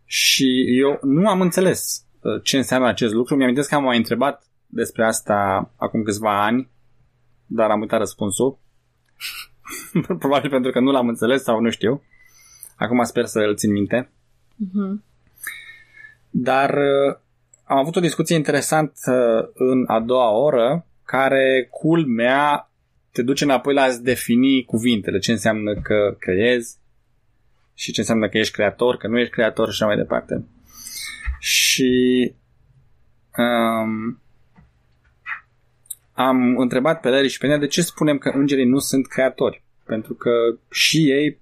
Și 0.07 0.79
eu 0.79 0.99
nu 1.03 1.29
am 1.29 1.41
înțeles 1.41 2.05
uh, 2.21 2.43
ce 2.43 2.57
înseamnă 2.57 2.89
acest 2.89 3.13
lucru. 3.13 3.37
Mi-am 3.37 3.55
că 3.55 3.75
am 3.75 3.83
mai 3.83 3.97
întrebat 3.97 4.47
despre 4.67 5.05
asta 5.05 5.71
acum 5.77 6.03
câțiva 6.03 6.45
ani, 6.45 6.69
dar 7.47 7.71
am 7.71 7.81
uitat 7.81 7.99
răspunsul. 7.99 8.59
Probabil 10.19 10.51
pentru 10.51 10.71
că 10.71 10.81
nu 10.81 10.91
l-am 10.91 11.09
înțeles 11.09 11.43
sau 11.43 11.61
nu 11.61 11.71
știu. 11.71 12.03
Acum 12.77 13.05
sper 13.05 13.25
să 13.25 13.39
îl 13.39 13.57
țin 13.57 13.73
minte. 13.73 14.11
Mhm. 14.57 15.05
Dar 16.31 16.71
uh, 16.71 17.17
am 17.65 17.79
avut 17.79 17.97
o 17.97 18.01
discuție 18.01 18.37
interesantă 18.37 19.51
în 19.55 19.85
a 19.87 20.01
doua 20.01 20.31
oră, 20.31 20.87
care, 21.05 21.69
culmea, 21.71 22.71
te 23.13 23.23
duce 23.23 23.45
înapoi 23.45 23.75
la 23.75 23.83
a-ți 23.83 24.03
defini 24.03 24.65
cuvintele, 24.65 25.19
ce 25.19 25.31
înseamnă 25.31 25.75
că 25.75 26.17
creezi 26.19 26.77
și 27.75 27.93
ce 27.93 28.01
înseamnă 28.01 28.29
că 28.29 28.39
ești 28.39 28.53
creator, 28.53 28.97
că 28.97 29.09
nu 29.09 29.19
ești 29.19 29.33
creator 29.33 29.67
și 29.67 29.73
așa 29.73 29.87
mai 29.87 29.97
departe. 29.97 30.45
Și 31.39 32.33
um, 33.37 34.21
am 36.13 36.57
întrebat 36.57 37.01
pe 37.01 37.09
Larry 37.09 37.29
și 37.29 37.39
pe 37.39 37.47
mine 37.47 37.59
de 37.59 37.67
ce 37.67 37.83
spunem 37.83 38.19
că 38.19 38.29
îngerii 38.29 38.65
nu 38.65 38.79
sunt 38.79 39.07
creatori. 39.07 39.63
Pentru 39.85 40.15
că 40.15 40.31
și 40.71 41.11
ei 41.11 41.39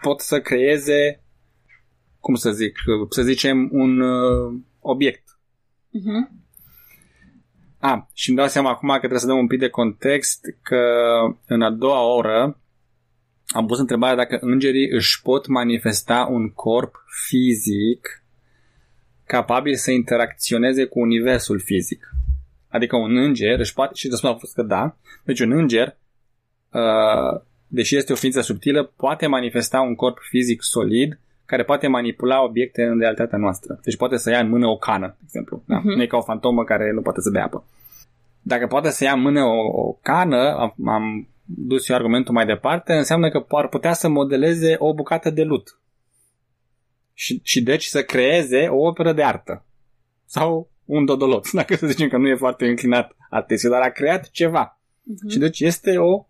pot 0.00 0.20
să 0.20 0.40
creeze, 0.40 1.22
cum 2.20 2.34
să 2.34 2.50
zic, 2.50 2.78
să 3.08 3.22
zicem, 3.22 3.68
un 3.72 4.00
uh, 4.00 4.60
obiect. 4.80 5.38
Mhm. 5.90 6.38
A, 7.78 8.10
și 8.14 8.28
îmi 8.28 8.38
dau 8.38 8.48
seama 8.48 8.70
acum 8.70 8.88
că 8.88 8.98
trebuie 8.98 9.20
să 9.20 9.26
dăm 9.26 9.38
un 9.38 9.46
pic 9.46 9.58
de 9.58 9.68
context 9.68 10.44
că 10.62 10.84
în 11.46 11.62
a 11.62 11.70
doua 11.70 12.14
oră 12.14 12.60
am 13.46 13.66
pus 13.66 13.78
întrebarea 13.78 14.16
dacă 14.16 14.38
îngerii 14.40 14.90
își 14.90 15.22
pot 15.22 15.46
manifesta 15.46 16.26
un 16.30 16.52
corp 16.52 16.94
fizic 17.28 18.24
capabil 19.26 19.74
să 19.74 19.90
interacționeze 19.90 20.84
cu 20.84 21.00
universul 21.00 21.60
fizic. 21.60 22.10
Adică 22.68 22.96
un 22.96 23.16
înger 23.16 23.58
își 23.58 23.72
poate, 23.72 23.94
și 23.94 24.08
răspunsul 24.08 24.36
a 24.36 24.40
fost 24.40 24.54
că 24.54 24.62
da, 24.62 24.96
deci 25.24 25.40
un 25.40 25.52
înger, 25.52 25.96
uh, 26.70 27.40
deși 27.70 27.96
este 27.96 28.12
o 28.12 28.16
ființă 28.16 28.40
subtilă, 28.40 28.92
poate 28.96 29.26
manifesta 29.26 29.80
un 29.80 29.94
corp 29.94 30.18
fizic 30.18 30.62
solid 30.62 31.18
care 31.46 31.64
poate 31.64 31.86
manipula 31.86 32.42
obiecte 32.42 32.82
în 32.82 32.98
realitatea 32.98 33.38
noastră. 33.38 33.80
Deci 33.84 33.96
poate 33.96 34.16
să 34.16 34.30
ia 34.30 34.38
în 34.38 34.48
mână 34.48 34.66
o 34.66 34.76
cană, 34.76 35.06
de 35.18 35.22
exemplu. 35.24 35.62
Da? 35.66 35.76
Mhm. 35.76 35.88
Nu 35.88 36.02
e 36.02 36.06
ca 36.06 36.16
o 36.16 36.22
fantomă 36.22 36.64
care 36.64 36.92
nu 36.92 37.02
poate 37.02 37.20
să 37.20 37.30
bea 37.30 37.44
apă. 37.44 37.64
Dacă 38.42 38.66
poate 38.66 38.90
să 38.90 39.04
ia 39.04 39.12
în 39.12 39.20
mână 39.20 39.42
o, 39.42 39.88
o 39.88 39.92
cană, 40.02 40.56
am, 40.58 40.88
am 40.88 41.28
dus 41.44 41.88
eu 41.88 41.96
argumentul 41.96 42.34
mai 42.34 42.46
departe, 42.46 42.92
înseamnă 42.92 43.30
că 43.30 43.44
ar 43.48 43.68
putea 43.68 43.92
să 43.92 44.08
modeleze 44.08 44.74
o 44.78 44.94
bucată 44.94 45.30
de 45.30 45.42
lut. 45.42 45.80
Și, 47.12 47.40
și 47.42 47.62
deci 47.62 47.84
să 47.84 48.02
creeze 48.02 48.66
o 48.66 48.86
operă 48.86 49.12
de 49.12 49.22
artă. 49.22 49.64
Sau 50.24 50.70
un 50.84 51.04
dodolot, 51.04 51.50
dacă 51.60 51.74
să 51.74 51.86
zicem 51.86 52.08
că 52.08 52.16
nu 52.16 52.28
e 52.28 52.34
foarte 52.34 52.66
înclinat 52.66 53.16
artistul, 53.30 53.70
dar 53.70 53.82
a 53.82 53.90
creat 53.90 54.30
ceva. 54.30 54.80
Mhm. 55.02 55.28
Și 55.28 55.38
deci 55.38 55.60
este 55.60 55.98
o 55.98 56.24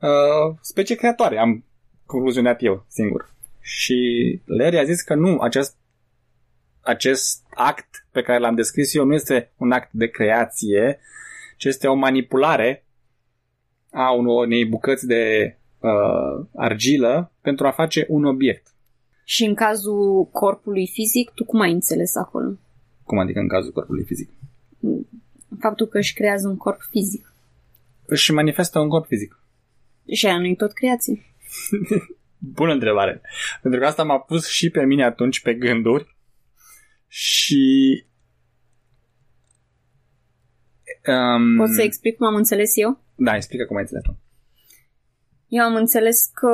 uh, 0.00 0.56
specie 0.60 0.96
creatoare, 0.96 1.38
am 1.38 1.64
concluzionat 2.06 2.62
eu 2.62 2.84
singur. 2.88 3.30
Și 3.60 4.40
Larry 4.44 4.78
a 4.78 4.84
zis 4.84 5.02
că 5.02 5.14
nu, 5.14 5.38
acest, 5.38 5.76
acest 6.80 7.42
act 7.54 8.06
pe 8.12 8.22
care 8.22 8.38
l-am 8.38 8.54
descris 8.54 8.94
eu 8.94 9.04
nu 9.04 9.14
este 9.14 9.52
un 9.56 9.72
act 9.72 9.92
de 9.92 10.06
creație, 10.06 10.98
ci 11.56 11.64
este 11.64 11.86
o 11.88 11.94
manipulare 11.94 12.84
a 13.90 14.10
unei 14.10 14.64
bucăți 14.64 15.06
de 15.06 15.56
uh, 15.78 16.46
argilă 16.56 17.32
pentru 17.40 17.66
a 17.66 17.70
face 17.70 18.06
un 18.08 18.24
obiect. 18.24 18.74
Și 19.24 19.44
în 19.44 19.54
cazul 19.54 20.28
corpului 20.32 20.86
fizic, 20.86 21.30
tu 21.30 21.44
cum 21.44 21.60
ai 21.60 21.72
înțeles 21.72 22.16
acolo? 22.16 22.52
Cum 23.04 23.18
adică 23.18 23.38
în 23.38 23.48
cazul 23.48 23.72
corpului 23.72 24.04
fizic? 24.04 24.30
Faptul 25.58 25.86
că 25.86 25.98
își 25.98 26.14
creează 26.14 26.48
un 26.48 26.56
corp 26.56 26.80
fizic. 26.90 27.34
Își 28.06 28.32
manifestă 28.32 28.78
un 28.78 28.88
corp 28.88 29.06
fizic. 29.06 29.39
Și 30.12 30.26
aia 30.26 30.38
nu-i 30.38 30.56
tot 30.56 30.72
creație. 30.72 31.22
Bună 32.58 32.72
întrebare. 32.72 33.20
Pentru 33.62 33.80
că 33.80 33.86
asta 33.86 34.02
m-a 34.02 34.18
pus 34.18 34.48
și 34.48 34.70
pe 34.70 34.84
mine 34.84 35.04
atunci 35.04 35.40
pe 35.40 35.54
gânduri 35.54 36.16
și... 37.06 38.04
Um, 41.06 41.56
Pot 41.56 41.68
să 41.68 41.82
explic 41.82 42.16
cum 42.16 42.26
am 42.26 42.34
înțeles 42.34 42.76
eu? 42.76 43.00
Da, 43.14 43.36
explică 43.36 43.64
cum 43.64 43.76
ai 43.76 43.82
înțeles 43.82 44.04
tu. 44.04 44.18
Eu 45.48 45.64
am 45.64 45.74
înțeles 45.74 46.30
că 46.34 46.52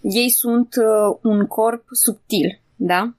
ei 0.00 0.30
sunt 0.30 0.74
uh, 0.74 1.18
un 1.22 1.46
corp 1.46 1.84
subtil, 1.90 2.60
da? 2.76 3.14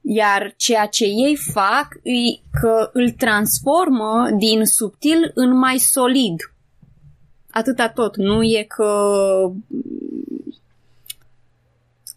Iar 0.00 0.54
ceea 0.56 0.86
ce 0.86 1.04
ei 1.04 1.36
fac 1.52 1.88
e 2.02 2.40
că 2.60 2.90
îl 2.92 3.10
transformă 3.10 4.28
din 4.38 4.64
subtil 4.64 5.30
în 5.34 5.58
mai 5.58 5.78
solid. 5.78 6.36
Atâta 7.58 7.88
tot. 7.88 8.16
Nu 8.16 8.42
e 8.42 8.62
că 8.68 8.92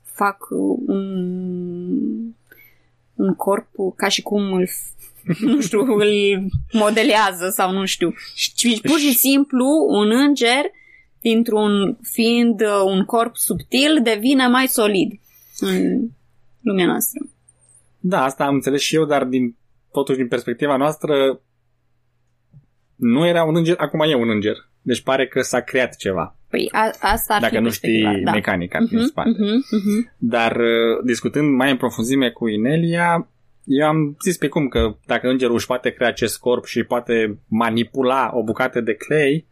fac 0.04 0.48
un, 0.86 1.06
un 3.16 3.36
corp 3.36 3.68
ca 3.96 4.08
și 4.08 4.22
cum 4.22 4.54
îl 4.54 4.68
nu 5.54 5.62
știu, 5.62 5.80
îl 5.80 6.12
modelează 6.72 7.50
sau 7.50 7.72
nu 7.72 7.86
știu. 7.86 8.14
Și 8.36 8.80
pur 8.82 9.00
și 9.00 9.14
simplu 9.14 9.66
un 9.90 10.12
înger, 10.12 10.72
dintr-un 11.22 11.98
fiind 12.02 12.62
uh, 12.62 12.82
un 12.86 13.06
corp 13.06 13.36
subtil, 13.36 14.00
devine 14.04 14.48
mai 14.48 14.68
solid 14.68 15.20
în 15.60 16.10
lumea 16.62 16.86
noastră. 16.86 17.26
Da, 18.00 18.24
asta 18.24 18.46
am 18.46 18.54
înțeles 18.54 18.82
și 18.82 18.96
eu, 18.96 19.06
dar 19.06 19.24
din, 19.24 19.56
totuși 19.92 20.18
din 20.18 20.28
perspectiva 20.28 20.76
noastră 20.76 21.42
nu 22.96 23.28
era 23.28 23.44
un 23.44 23.56
înger, 23.56 23.76
acum 23.78 24.00
e 24.00 24.16
un 24.16 24.30
înger. 24.30 24.70
Deci 24.82 25.02
pare 25.02 25.28
că 25.28 25.42
s-a 25.42 25.60
creat 25.60 25.96
ceva. 25.96 26.36
Păi 26.50 26.70
a, 26.72 26.92
asta 27.00 27.34
ar 27.34 27.42
Dacă 27.42 27.56
fi 27.56 27.62
nu 27.62 27.70
știi 27.70 27.90
perspectiva, 27.90 28.26
da. 28.26 28.32
mecanica 28.32 28.80
din 28.80 28.98
Mhm, 28.98 29.08
spate. 29.08 29.30
mhm, 29.30 29.64
mhm. 29.72 30.14
Dar 30.18 30.56
uh, 30.56 31.04
discutând 31.04 31.56
mai 31.56 31.72
în 31.72 31.78
profunzime 31.78 32.30
cu 32.30 32.48
Inelia, 32.48 33.28
eu 33.64 33.88
am 33.88 34.18
zis 34.24 34.38
pe 34.38 34.48
cum 34.48 34.68
că 34.68 34.96
dacă 35.06 35.28
îngerul 35.30 35.56
își 35.56 35.66
poate 35.66 35.90
crea 35.90 36.08
acest 36.08 36.40
corp 36.40 36.66
și 36.66 36.84
poate 36.84 37.40
manipula 37.48 38.32
o 38.34 38.44
bucată 38.44 38.82
de 38.82 38.94
clay, 38.94 39.48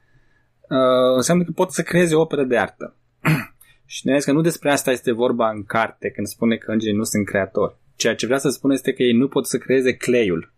uh, 0.62 1.16
înseamnă 1.16 1.44
că 1.44 1.52
pot 1.52 1.72
să 1.72 1.82
creeze 1.82 2.16
o 2.16 2.22
operă 2.22 2.44
de 2.44 2.58
artă. 2.58 2.96
și 3.86 4.08
ne 4.08 4.18
că 4.20 4.32
nu 4.32 4.42
despre 4.42 4.72
asta 4.72 4.92
este 4.92 5.12
vorba 5.12 5.50
în 5.50 5.64
carte 5.64 6.10
când 6.10 6.28
spune 6.28 6.56
că 6.56 6.72
îngerii 6.72 6.96
nu 6.96 7.04
sunt 7.04 7.26
creatori. 7.26 7.76
Ceea 7.96 8.16
ce 8.16 8.26
vrea 8.26 8.38
să 8.38 8.50
spune 8.50 8.74
este 8.74 8.94
că 8.94 9.04
ei 9.04 9.14
nu 9.14 9.28
pot 9.28 9.48
să 9.48 9.58
creeze 9.58 9.94
cleiul. 9.96 10.54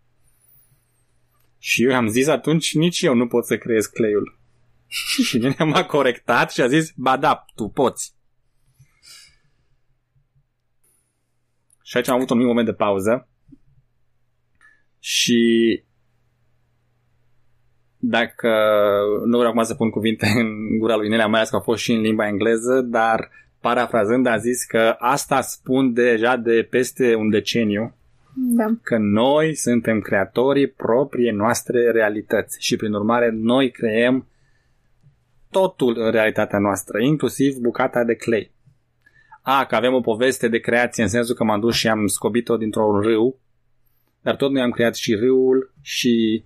Și 1.58 1.84
eu 1.84 1.94
am 1.94 2.06
zis 2.06 2.26
atunci, 2.26 2.74
nici 2.74 3.00
eu 3.00 3.14
nu 3.14 3.26
pot 3.26 3.46
să 3.46 3.56
creez 3.56 3.86
cleiul. 3.86 4.40
și 5.26 5.38
mine 5.38 5.64
m-a 5.64 5.84
corectat 5.84 6.50
și 6.50 6.60
a 6.60 6.66
zis, 6.66 6.92
ba 6.96 7.16
da, 7.16 7.44
tu 7.54 7.68
poți. 7.68 8.14
Și 11.82 11.96
aici 11.96 12.08
am 12.08 12.14
avut 12.14 12.30
un 12.30 12.36
mic 12.38 12.46
moment 12.46 12.66
de 12.66 12.72
pauză. 12.72 13.28
Și 14.98 15.82
dacă 17.96 18.48
nu 19.24 19.36
vreau 19.36 19.52
acum 19.52 19.62
să 19.62 19.74
pun 19.74 19.90
cuvinte 19.90 20.26
în 20.26 20.78
gura 20.78 20.96
lui 20.96 21.08
Nelia, 21.08 21.26
mai 21.26 21.38
ales 21.38 21.48
că 21.48 21.56
au 21.56 21.62
fost 21.62 21.82
și 21.82 21.92
în 21.92 22.00
limba 22.00 22.26
engleză, 22.26 22.80
dar 22.80 23.30
parafrazând 23.60 24.26
a 24.26 24.36
zis 24.36 24.64
că 24.64 24.96
asta 24.98 25.40
spun 25.40 25.92
deja 25.92 26.36
de 26.36 26.66
peste 26.70 27.14
un 27.14 27.30
deceniu, 27.30 27.94
Da. 28.34 28.66
că 28.82 28.96
noi 28.98 29.54
suntem 29.54 30.00
creatorii 30.00 30.68
proprie 30.68 31.32
noastre 31.32 31.90
realități 31.90 32.56
și 32.60 32.76
prin 32.76 32.92
urmare 32.92 33.30
noi 33.30 33.70
creăm 33.70 34.26
totul 35.52 35.94
în 35.98 36.10
realitatea 36.10 36.58
noastră, 36.58 37.00
inclusiv 37.00 37.56
bucata 37.56 38.04
de 38.04 38.14
clay. 38.14 38.50
A, 39.42 39.66
că 39.66 39.74
avem 39.74 39.94
o 39.94 40.00
poveste 40.00 40.48
de 40.48 40.58
creație 40.58 41.02
în 41.02 41.08
sensul 41.08 41.34
că 41.34 41.44
m-am 41.44 41.60
dus 41.60 41.74
și 41.74 41.88
am 41.88 42.06
scobit-o 42.06 42.56
dintr-un 42.56 43.00
râu, 43.00 43.40
dar 44.22 44.36
tot 44.36 44.50
noi 44.50 44.62
am 44.62 44.70
creat 44.70 44.94
și 44.94 45.14
râul 45.14 45.74
și 45.80 46.44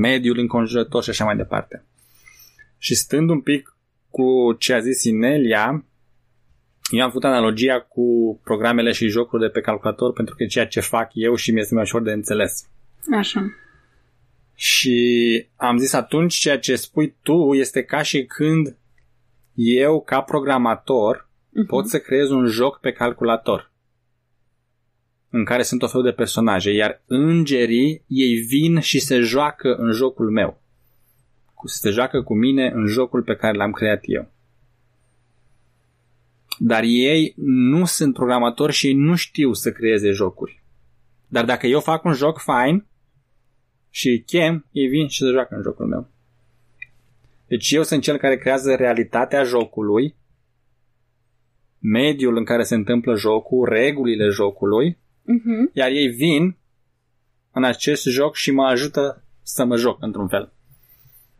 mediul 0.00 0.38
înconjurător 0.38 1.02
și 1.02 1.10
așa 1.10 1.24
mai 1.24 1.36
departe. 1.36 1.84
Și 2.78 2.94
stând 2.94 3.30
un 3.30 3.40
pic 3.40 3.76
cu 4.10 4.56
ce 4.58 4.72
a 4.72 4.80
zis 4.80 5.04
Inelia, 5.04 5.84
eu 6.90 7.02
am 7.02 7.08
făcut 7.08 7.24
analogia 7.24 7.80
cu 7.80 8.40
programele 8.44 8.92
și 8.92 9.08
jocurile 9.08 9.46
de 9.46 9.52
pe 9.52 9.60
calculator 9.60 10.12
pentru 10.12 10.34
că 10.34 10.42
e 10.42 10.46
ceea 10.46 10.66
ce 10.66 10.80
fac 10.80 11.10
eu 11.12 11.34
și 11.34 11.52
mi 11.52 11.60
este 11.60 11.74
mai 11.74 11.82
ușor 11.82 12.02
de 12.02 12.12
înțeles. 12.12 12.68
Așa. 13.18 13.40
Și 14.58 15.46
am 15.56 15.76
zis 15.76 15.92
atunci 15.92 16.34
ceea 16.34 16.58
ce 16.58 16.76
spui 16.76 17.16
tu 17.22 17.54
este 17.54 17.82
ca 17.82 18.02
și 18.02 18.24
când 18.24 18.76
eu, 19.54 20.02
ca 20.02 20.20
programator, 20.20 21.26
Uh-huh. 21.56 21.66
Pot 21.66 21.88
să 21.88 21.98
creez 21.98 22.30
un 22.30 22.46
joc 22.46 22.80
pe 22.80 22.92
calculator 22.92 23.70
în 25.30 25.44
care 25.44 25.62
sunt 25.62 25.82
o 25.82 25.86
fel 25.86 26.02
de 26.02 26.12
personaje, 26.12 26.70
iar 26.70 27.02
îngerii, 27.06 28.02
ei 28.06 28.34
vin 28.34 28.80
și 28.80 28.98
se 28.98 29.20
joacă 29.20 29.74
în 29.74 29.92
jocul 29.92 30.30
meu. 30.30 30.60
Se 31.64 31.90
joacă 31.90 32.22
cu 32.22 32.34
mine 32.34 32.70
în 32.74 32.86
jocul 32.86 33.22
pe 33.22 33.36
care 33.36 33.56
l-am 33.56 33.70
creat 33.70 34.00
eu. 34.02 34.30
Dar 36.58 36.82
ei 36.82 37.34
nu 37.36 37.84
sunt 37.84 38.14
programatori 38.14 38.72
și 38.72 38.92
nu 38.92 39.14
știu 39.14 39.52
să 39.52 39.72
creeze 39.72 40.10
jocuri. 40.10 40.62
Dar 41.28 41.44
dacă 41.44 41.66
eu 41.66 41.80
fac 41.80 42.04
un 42.04 42.12
joc 42.12 42.38
fain 42.38 42.86
și 43.90 44.08
îi 44.08 44.22
chem, 44.22 44.66
ei 44.72 44.86
vin 44.86 45.08
și 45.08 45.22
se 45.22 45.30
joacă 45.30 45.54
în 45.54 45.62
jocul 45.62 45.86
meu. 45.86 46.08
Deci 47.46 47.70
eu 47.70 47.82
sunt 47.82 48.02
cel 48.02 48.18
care 48.18 48.36
creează 48.36 48.74
realitatea 48.74 49.42
jocului, 49.42 50.14
mediul 51.78 52.36
în 52.36 52.44
care 52.44 52.62
se 52.62 52.74
întâmplă 52.74 53.16
jocul, 53.16 53.68
regulile 53.68 54.28
jocului, 54.28 54.92
uh-huh. 54.92 55.72
iar 55.72 55.90
ei 55.90 56.08
vin 56.08 56.56
în 57.52 57.64
acest 57.64 58.04
joc 58.04 58.34
și 58.34 58.50
mă 58.50 58.64
ajută 58.64 59.24
să 59.42 59.64
mă 59.64 59.76
joc 59.76 60.02
într-un 60.02 60.28
fel. 60.28 60.52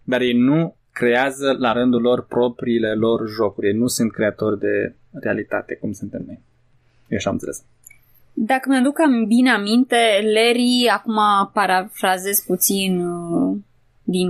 Dar 0.02 0.20
ei 0.20 0.32
nu 0.32 0.76
creează 0.92 1.56
la 1.59 1.72
rândul 1.72 2.00
lor 2.00 2.26
propriile 2.26 2.94
lor 2.94 3.28
jocuri. 3.28 3.66
Ei 3.66 3.72
nu 3.72 3.87
sunt 3.87 4.12
creatori 4.12 4.59
de 4.59 4.94
realitate 5.12 5.74
cum 5.74 5.92
suntem 5.92 6.22
noi. 6.26 6.40
Eu 7.09 7.16
așa 7.16 7.28
am 7.28 7.35
înțeles. 7.35 7.64
Dacă 8.38 8.68
mi-aduc 8.68 8.96
bine 9.27 9.51
aminte, 9.51 9.96
Larry, 10.35 10.88
acum 10.92 11.18
parafrazez 11.53 12.40
puțin 12.40 13.07
uh, 13.07 13.57
din 14.03 14.29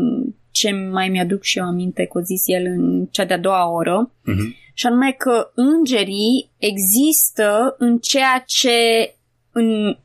ce 0.51 0.73
mai 0.73 1.09
mi-aduc 1.09 1.43
și 1.43 1.59
eu 1.59 1.65
aminte 1.65 2.05
că 2.05 2.19
o 2.19 2.21
zis 2.21 2.43
el 2.47 2.67
în 2.67 3.07
cea 3.11 3.25
de-a 3.25 3.39
doua 3.39 3.71
oră, 3.71 4.11
uh-huh. 4.11 4.73
și 4.75 4.87
anume 4.87 5.13
că 5.13 5.51
îngerii 5.55 6.51
există 6.59 7.75
în 7.79 7.99
ceea 7.99 8.43
ce 8.47 9.15
în, 9.53 9.97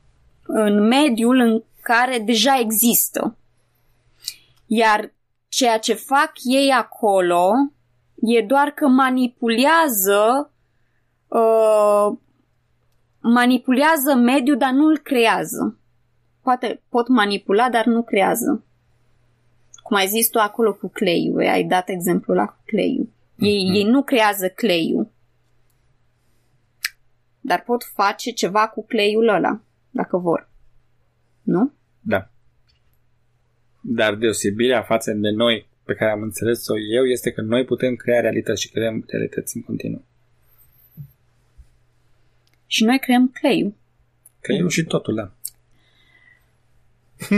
în 0.46 0.86
mediul 0.86 1.38
în 1.38 1.62
care 1.82 2.18
deja 2.18 2.58
există. 2.60 3.36
Iar 4.66 5.12
ceea 5.48 5.78
ce 5.78 5.94
fac 5.94 6.32
ei 6.42 6.70
acolo 6.70 7.50
e 8.20 8.44
doar 8.46 8.70
că 8.70 8.88
manipulează 8.88 10.50
uh, 11.28 12.18
manipulează 13.22 14.14
mediul, 14.14 14.56
dar 14.56 14.72
nu 14.72 14.86
îl 14.86 14.98
creează. 14.98 15.78
Poate 16.42 16.82
pot 16.88 17.08
manipula, 17.08 17.70
dar 17.70 17.86
nu 17.86 18.02
creează. 18.02 18.64
Cum 19.82 19.96
ai 19.96 20.06
zis 20.06 20.28
tu 20.28 20.38
acolo 20.38 20.74
cu 20.74 20.88
cleiul, 20.88 21.40
ai 21.40 21.64
dat 21.64 21.88
exemplul 21.88 22.36
la 22.36 22.58
cleiul. 22.64 23.08
Ei, 23.38 23.68
mm-hmm. 23.68 23.74
ei 23.74 23.84
nu 23.84 24.02
creează 24.02 24.48
cleiul. 24.48 25.10
Dar 27.40 27.62
pot 27.62 27.82
face 27.82 28.30
ceva 28.30 28.68
cu 28.68 28.84
cleiul 28.84 29.28
ăla, 29.28 29.60
dacă 29.90 30.16
vor. 30.16 30.48
Nu? 31.42 31.72
Da. 32.00 32.30
Dar 33.80 34.14
deosebirea 34.14 34.82
față 34.82 35.12
de 35.12 35.30
noi, 35.30 35.68
pe 35.84 35.94
care 35.94 36.10
am 36.10 36.22
înțeles-o 36.22 36.74
eu, 36.78 37.04
este 37.04 37.30
că 37.32 37.40
noi 37.40 37.64
putem 37.64 37.94
crea 37.94 38.20
realități 38.20 38.62
și 38.62 38.70
creăm 38.70 39.04
realități 39.06 39.56
în 39.56 39.62
continuu. 39.62 40.04
Și 42.72 42.84
noi 42.84 42.98
creăm 42.98 43.28
cleiul. 43.28 43.74
Cleiul 44.40 44.68
și 44.68 44.84
totul, 44.84 45.14
da. 45.14 45.30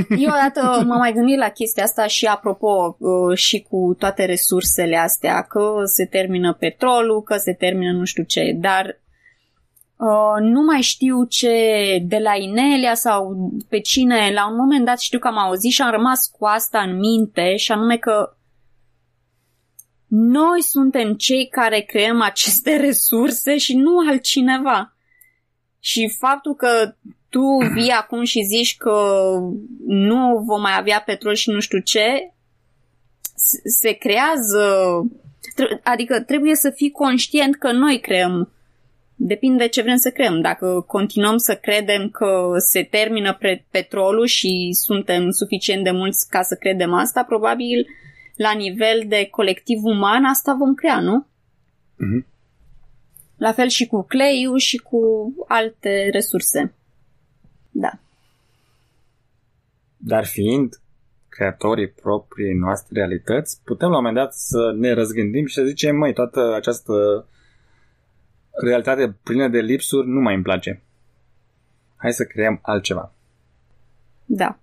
Eu 0.09 0.29
odată 0.29 0.61
m-am 0.87 0.99
mai 0.99 1.13
gândit 1.13 1.39
la 1.39 1.49
chestia 1.49 1.83
asta 1.83 2.07
și 2.07 2.27
apropo 2.27 2.97
uh, 2.99 3.37
și 3.37 3.67
cu 3.71 3.95
toate 3.99 4.25
resursele 4.25 4.97
astea, 4.97 5.43
că 5.43 5.83
se 5.85 6.07
termină 6.07 6.53
petrolul, 6.53 7.23
că 7.23 7.37
se 7.37 7.53
termină 7.53 7.93
nu 7.93 8.05
știu 8.05 8.23
ce, 8.23 8.57
dar 8.61 9.01
uh, 9.97 10.41
nu 10.41 10.63
mai 10.63 10.81
știu 10.81 11.25
ce 11.25 11.53
de 12.07 12.19
la 12.19 12.37
Inelia 12.37 12.95
sau 12.95 13.51
pe 13.69 13.81
cine, 13.81 14.33
la 14.35 14.49
un 14.49 14.57
moment 14.57 14.85
dat 14.85 15.01
știu 15.01 15.19
că 15.19 15.29
am 15.29 15.39
auzit 15.39 15.73
și 15.73 15.83
am 15.83 15.91
rămas 15.91 16.31
cu 16.39 16.45
asta 16.45 16.81
în 16.81 16.99
minte 16.99 17.57
și 17.57 17.73
anume 17.73 17.97
că 17.97 18.37
noi 20.07 20.63
suntem 20.63 21.15
cei 21.15 21.49
care 21.49 21.81
creăm 21.81 22.21
aceste 22.21 22.77
resurse 22.87 23.57
și 23.57 23.77
nu 23.77 23.99
altcineva. 24.09 24.94
Și 25.85 26.09
faptul 26.19 26.55
că 26.55 26.95
tu 27.29 27.43
vii 27.73 27.91
acum 27.91 28.25
și 28.25 28.43
zici 28.43 28.77
că 28.77 28.93
nu 29.87 30.39
vom 30.39 30.61
mai 30.61 30.73
avea 30.79 31.03
petrol 31.07 31.35
și 31.35 31.51
nu 31.51 31.61
știu 31.61 31.79
ce, 31.79 32.33
se 33.65 33.93
creează, 33.93 34.67
adică 35.83 36.21
trebuie 36.21 36.55
să 36.55 36.71
fii 36.71 36.91
conștient 36.91 37.57
că 37.57 37.73
noi 37.73 38.01
creăm. 38.01 38.53
Depinde 39.15 39.69
ce 39.69 39.83
vrem 39.83 39.97
să 39.97 40.11
creăm. 40.11 40.41
Dacă 40.41 40.85
continuăm 40.87 41.37
să 41.37 41.55
credem 41.55 42.09
că 42.09 42.55
se 42.59 42.83
termină 42.83 43.39
petrolul 43.71 44.27
și 44.27 44.71
suntem 44.73 45.31
suficient 45.31 45.85
de 45.85 45.91
mulți 45.91 46.29
ca 46.29 46.43
să 46.43 46.55
credem 46.55 46.93
asta, 46.93 47.25
probabil 47.25 47.87
la 48.37 48.53
nivel 48.53 49.03
de 49.07 49.29
colectiv 49.31 49.79
uman 49.83 50.25
asta 50.25 50.55
vom 50.59 50.75
crea, 50.75 51.01
nu? 51.01 51.27
Mm-hmm. 51.95 52.34
La 53.37 53.53
fel 53.53 53.69
și 53.69 53.87
cu 53.87 54.03
cleiul 54.03 54.59
și 54.59 54.77
cu 54.77 55.33
alte 55.49 56.09
resurse. 56.13 56.75
Da. 57.71 57.99
Dar 59.97 60.25
fiind 60.25 60.81
creatorii 61.29 61.89
proprii 61.89 62.55
noastre 62.55 62.99
realități, 62.99 63.61
putem 63.65 63.89
la 63.89 63.97
un 63.97 64.03
moment 64.05 64.25
dat 64.25 64.35
să 64.35 64.75
ne 64.77 64.93
răzgândim 64.93 65.47
și 65.47 65.55
să 65.55 65.65
zicem, 65.65 65.97
măi, 65.97 66.13
toată 66.13 66.55
această 66.55 67.27
realitate 68.63 69.17
plină 69.23 69.49
de 69.49 69.61
lipsuri 69.61 70.09
nu 70.09 70.21
mai 70.21 70.35
îmi 70.35 70.43
place. 70.43 70.83
Hai 71.97 72.13
să 72.13 72.25
creăm 72.25 72.59
altceva. 72.63 73.13
Da. 74.25 74.59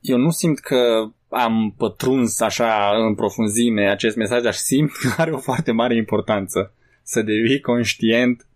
Eu 0.00 0.16
nu 0.16 0.30
simt 0.30 0.58
că 0.58 1.10
am 1.36 1.74
pătruns 1.76 2.40
așa 2.40 2.92
în 3.06 3.14
profunzime 3.14 3.88
acest 3.88 4.16
mesaj, 4.16 4.42
dar 4.42 4.52
simt 4.52 4.90
că 4.90 5.08
are 5.16 5.30
o 5.30 5.38
foarte 5.38 5.72
mare 5.72 5.96
importanță 5.96 6.74
să 7.02 7.22
devii 7.22 7.60
conștient 7.60 8.46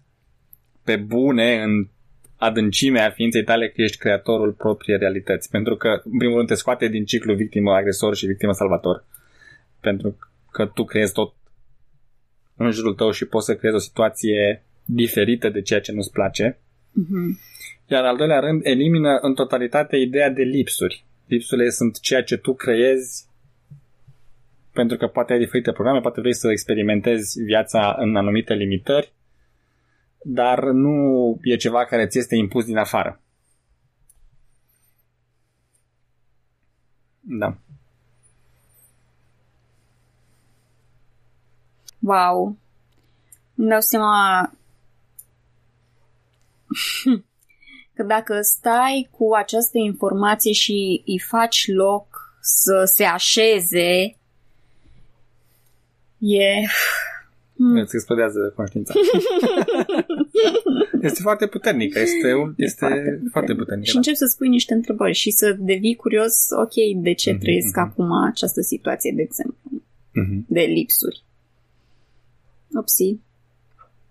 pe 0.85 0.97
bune 0.97 1.63
în 1.63 1.89
adâncimea 2.37 3.11
ființei 3.11 3.45
tale 3.45 3.69
că 3.69 3.83
ești 3.83 3.97
creatorul 3.97 4.53
propriei 4.53 4.99
realități. 4.99 5.51
Pentru 5.51 5.77
că, 5.77 5.89
în 6.05 6.19
primul 6.19 6.37
rând, 6.37 6.49
te 6.49 6.55
scoate 6.55 6.89
din 6.89 7.05
ciclu 7.05 7.35
victimă-agresor 7.35 8.17
și 8.17 8.27
victimă-salvator. 8.27 9.05
Pentru 9.81 10.19
că 10.53 10.67
tu 10.67 10.85
creezi 10.85 11.13
tot 11.13 11.35
în 12.57 12.71
jurul 12.71 12.95
tău 12.95 13.11
și 13.11 13.25
poți 13.25 13.47
să 13.47 13.57
creezi 13.57 13.77
o 13.77 13.81
situație 13.81 14.65
diferită 14.85 15.49
de 15.49 15.63
ceea 15.63 15.81
ce 15.81 15.93
nu-ți 15.93 16.13
place. 16.13 16.59
Mm-hmm. 16.59 17.49
Iar 17.87 18.05
al 18.05 18.17
doilea 18.17 18.41
rând, 18.41 18.61
elimină 18.65 19.19
în 19.21 19.35
totalitate 19.35 19.97
ideea 19.97 20.31
de 20.31 20.43
lipsuri. 20.43 21.05
Lipsurile 21.31 21.71
sunt 21.71 22.01
ceea 22.01 22.23
ce 22.23 22.37
tu 22.37 22.55
creezi 22.55 23.29
pentru 24.73 24.97
că 24.97 25.07
poate 25.07 25.33
ai 25.33 25.39
diferite 25.39 25.73
programe, 25.73 26.01
poate 26.01 26.21
vrei 26.21 26.35
să 26.35 26.51
experimentezi 26.51 27.43
viața 27.43 27.95
în 27.99 28.17
anumite 28.17 28.55
limitări, 28.55 29.13
dar 30.23 30.65
nu 30.65 31.39
e 31.43 31.57
ceva 31.57 31.85
care 31.85 32.07
ți 32.07 32.19
este 32.19 32.37
impus 32.37 32.65
din 32.65 32.77
afară. 32.77 33.21
Da. 37.21 37.59
Wow. 42.01 42.57
Îmi 43.55 43.69
dau 43.69 43.81
seama 43.81 44.53
că 48.01 48.07
dacă 48.07 48.39
stai 48.41 49.09
cu 49.11 49.35
această 49.35 49.79
informație 49.79 50.53
și 50.53 51.03
îi 51.07 51.19
faci 51.19 51.69
loc 51.73 52.35
să 52.41 52.83
se 52.95 53.05
așeze, 53.05 54.17
e... 56.19 56.67
Hmm. 57.57 57.77
Îți 57.77 57.95
explodează 57.95 58.53
conștiința. 58.57 58.95
este 61.09 61.21
foarte 61.23 61.47
puternică, 61.47 61.99
este, 61.99 62.35
un, 62.35 62.55
este, 62.57 62.77
foarte, 62.79 63.01
puternic. 63.01 63.31
foarte 63.31 63.55
puternică. 63.55 63.87
Și 63.87 63.93
da. 63.93 63.99
începi 63.99 64.17
să 64.17 64.27
spui 64.27 64.49
niște 64.49 64.75
întrebări 64.75 65.15
și 65.15 65.31
să 65.31 65.57
devii 65.59 65.95
curios, 65.95 66.35
ok, 66.63 67.03
de 67.03 67.13
ce 67.13 67.35
mm-hmm, 67.35 67.39
trăiesc 67.39 67.69
mm-hmm. 67.69 67.89
acum 67.89 68.13
această 68.13 68.61
situație, 68.61 69.13
de 69.17 69.23
exemplu, 69.23 69.71
mm-hmm. 69.75 70.47
de 70.47 70.61
lipsuri. 70.61 71.25
Opsi. 72.75 73.17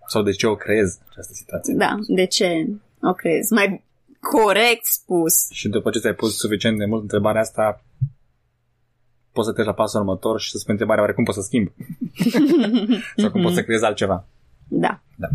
Sau 0.06 0.22
de 0.22 0.30
ce 0.30 0.46
o 0.46 0.54
creez 0.54 0.98
această 1.08 1.32
situație? 1.32 1.74
Da, 1.74 1.96
de 2.06 2.24
ce 2.24 2.66
o 3.02 3.12
creez? 3.12 3.50
Mai 3.50 3.84
corect 4.20 4.84
spus. 4.84 5.50
Și 5.50 5.68
după 5.68 5.90
ce 5.90 5.98
ți-ai 5.98 6.14
pus 6.14 6.38
suficient 6.38 6.78
de 6.78 6.84
mult 6.84 7.02
întrebarea 7.02 7.40
asta, 7.40 7.82
poți 9.32 9.46
să 9.46 9.52
treci 9.52 9.66
la 9.66 9.72
pasul 9.72 10.00
următor 10.00 10.40
și 10.40 10.50
să 10.50 10.58
spui 10.58 10.72
întrebarea 10.72 11.02
oare 11.02 11.14
cum 11.14 11.24
poți 11.24 11.38
să 11.38 11.44
schimb? 11.44 11.72
Sau 13.16 13.30
cum 13.30 13.42
poți 13.42 13.54
să 13.54 13.62
creezi 13.62 13.84
altceva? 13.84 14.24
Da. 14.68 15.00
da. 15.16 15.28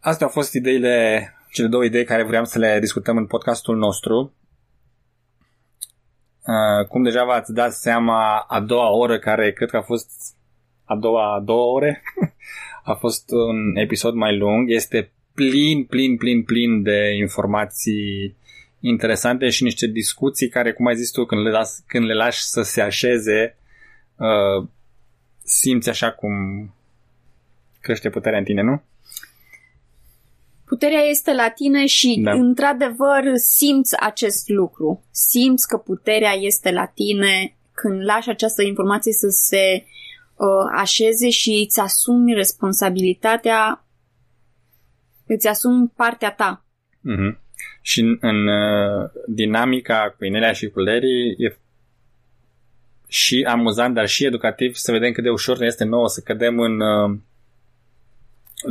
Astea 0.00 0.26
au 0.26 0.32
fost 0.32 0.54
ideile, 0.54 1.28
cele 1.52 1.68
două 1.68 1.84
idei 1.84 2.04
care 2.04 2.22
vreau 2.22 2.44
să 2.44 2.58
le 2.58 2.78
discutăm 2.80 3.16
în 3.16 3.26
podcastul 3.26 3.76
nostru. 3.76 4.32
uh, 6.46 6.86
cum 6.88 7.02
deja 7.02 7.24
v-ați 7.24 7.52
dat 7.52 7.72
seama, 7.72 8.38
a 8.38 8.60
doua 8.60 8.90
oră, 8.90 9.18
care 9.18 9.52
cred 9.52 9.70
că 9.70 9.76
a 9.76 9.82
fost 9.82 10.10
a 10.84 10.96
doua 10.96 11.34
a 11.34 11.40
două 11.40 11.74
ore, 11.74 12.02
a 12.82 12.94
fost 12.94 13.30
un 13.30 13.76
episod 13.76 14.14
mai 14.14 14.36
lung, 14.36 14.70
este 14.70 15.12
plin, 15.34 15.84
plin, 15.84 16.16
plin, 16.16 16.42
plin 16.42 16.82
de 16.82 17.14
informații 17.18 18.36
interesante 18.80 19.48
și 19.48 19.62
niște 19.62 19.86
discuții 19.86 20.48
care, 20.48 20.72
cum 20.72 20.86
ai 20.86 20.96
zis 20.96 21.10
tu, 21.10 21.24
când 21.24 21.42
le, 21.42 21.50
las, 21.50 21.82
când 21.86 22.04
le 22.04 22.14
lași 22.14 22.42
să 22.42 22.62
se 22.62 22.80
așeze, 22.80 23.56
uh, 24.16 24.68
simți 25.44 25.88
așa 25.88 26.12
cum 26.12 26.32
crește 27.80 28.10
puterea 28.10 28.38
în 28.38 28.44
tine, 28.44 28.62
nu? 28.62 28.82
Puterea 30.64 31.00
este 31.00 31.32
la 31.32 31.48
tine 31.48 31.86
și, 31.86 32.20
da. 32.24 32.32
într-adevăr, 32.32 33.22
simți 33.34 33.96
acest 34.00 34.48
lucru. 34.48 35.04
Simți 35.10 35.68
că 35.68 35.76
puterea 35.76 36.32
este 36.32 36.70
la 36.70 36.86
tine 36.86 37.54
când 37.72 38.04
lași 38.04 38.28
această 38.28 38.62
informație 38.62 39.12
să 39.12 39.28
se 39.28 39.84
uh, 39.84 39.88
așeze 40.72 41.30
și 41.30 41.64
îți 41.64 41.80
asumi 41.80 42.34
responsabilitatea, 42.34 43.84
îți 45.26 45.48
asumi 45.48 45.92
partea 45.96 46.32
ta. 46.32 46.64
Mm-hmm. 46.98 47.38
Și 47.82 48.00
în, 48.00 48.18
în 48.20 48.46
uh, 48.46 49.10
dinamica 49.26 50.14
cu 50.18 50.24
Inelia 50.24 50.52
și 50.52 50.68
cu 50.68 50.80
Larry 50.80 51.34
e 51.38 51.56
și 53.08 53.46
amuzant, 53.48 53.94
dar 53.94 54.06
și 54.08 54.24
educativ 54.24 54.74
să 54.74 54.92
vedem 54.92 55.12
cât 55.12 55.22
de 55.22 55.30
ușor 55.30 55.58
ne 55.58 55.66
este 55.66 55.84
nouă 55.84 56.08
să 56.08 56.20
cădem 56.24 56.58
în 56.58 56.80
uh, 56.80 57.18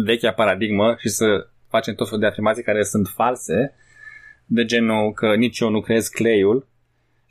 vechea 0.06 0.32
paradigmă 0.32 0.96
și 0.98 1.10
să 1.10 1.48
facem 1.70 1.94
tot 1.94 2.06
felul 2.06 2.22
de 2.22 2.28
afirmații 2.28 2.64
care 2.64 2.84
sunt 2.84 3.08
false, 3.08 3.74
de 4.46 4.66
genul 4.66 5.14
că 5.14 5.36
nici 5.36 5.60
eu 5.60 5.70
nu 5.70 5.82
creez 5.82 6.08
cleiul, 6.08 6.68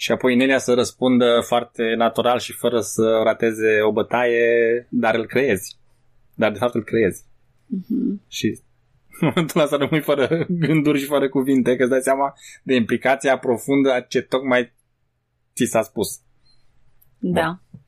și 0.01 0.13
apoi 0.13 0.37
Nelia 0.37 0.59
să 0.59 0.75
răspundă 0.75 1.41
foarte 1.47 1.95
natural 1.97 2.39
și 2.39 2.53
fără 2.53 2.81
să 2.81 3.21
rateze 3.25 3.81
o 3.81 3.93
bătaie, 3.93 4.87
dar 4.89 5.15
îl 5.15 5.27
creezi. 5.27 5.77
Dar 6.35 6.53
de 6.53 6.59
fapt 6.59 6.75
îl 6.75 6.85
creezi. 6.85 7.23
Mm-hmm. 7.23 8.29
Și 8.29 8.47
în 9.21 9.27
momentul 9.29 9.61
ăsta 9.61 9.77
rămâi 9.77 10.01
fără 10.01 10.47
gânduri 10.49 10.99
și 10.99 11.07
fără 11.07 11.29
cuvinte, 11.29 11.77
că 11.77 11.83
îți 11.83 11.91
dai 11.91 12.01
seama 12.01 12.35
de 12.63 12.75
implicația 12.75 13.39
profundă 13.39 13.93
a 13.93 14.01
ce 14.01 14.21
tocmai 14.21 14.73
ți 15.55 15.65
s-a 15.65 15.83
spus. 15.83 16.21
Da. 17.19 17.47
Bun. 17.47 17.81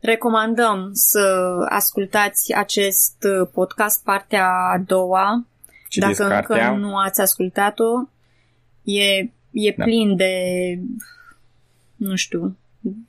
Recomandăm 0.00 0.90
să 0.92 1.54
ascultați 1.68 2.54
acest 2.54 3.26
podcast, 3.52 4.04
partea 4.04 4.46
a 4.46 4.78
doua. 4.86 5.46
Citiți 5.88 6.18
Dacă 6.18 6.32
cartea. 6.32 6.70
încă 6.70 6.80
nu 6.86 6.96
ați 6.96 7.20
ascultat-o, 7.20 8.08
e, 8.82 9.30
e 9.66 9.74
Da. 9.76 9.84
plin 9.84 10.16
de, 10.16 10.32
nu 11.96 12.14
știu, 12.14 12.56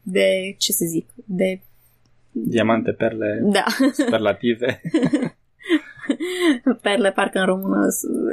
de, 0.02 0.56
ce 0.58 0.72
să 0.72 0.86
zic, 0.86 1.10
de, 1.26 1.62
Diamante, 2.32 2.92
perle, 2.92 3.40
da, 3.44 3.64
superlative. 3.92 4.82
perle 6.82 7.12
parcă 7.12 7.40
în 7.40 7.46
română 7.46 7.88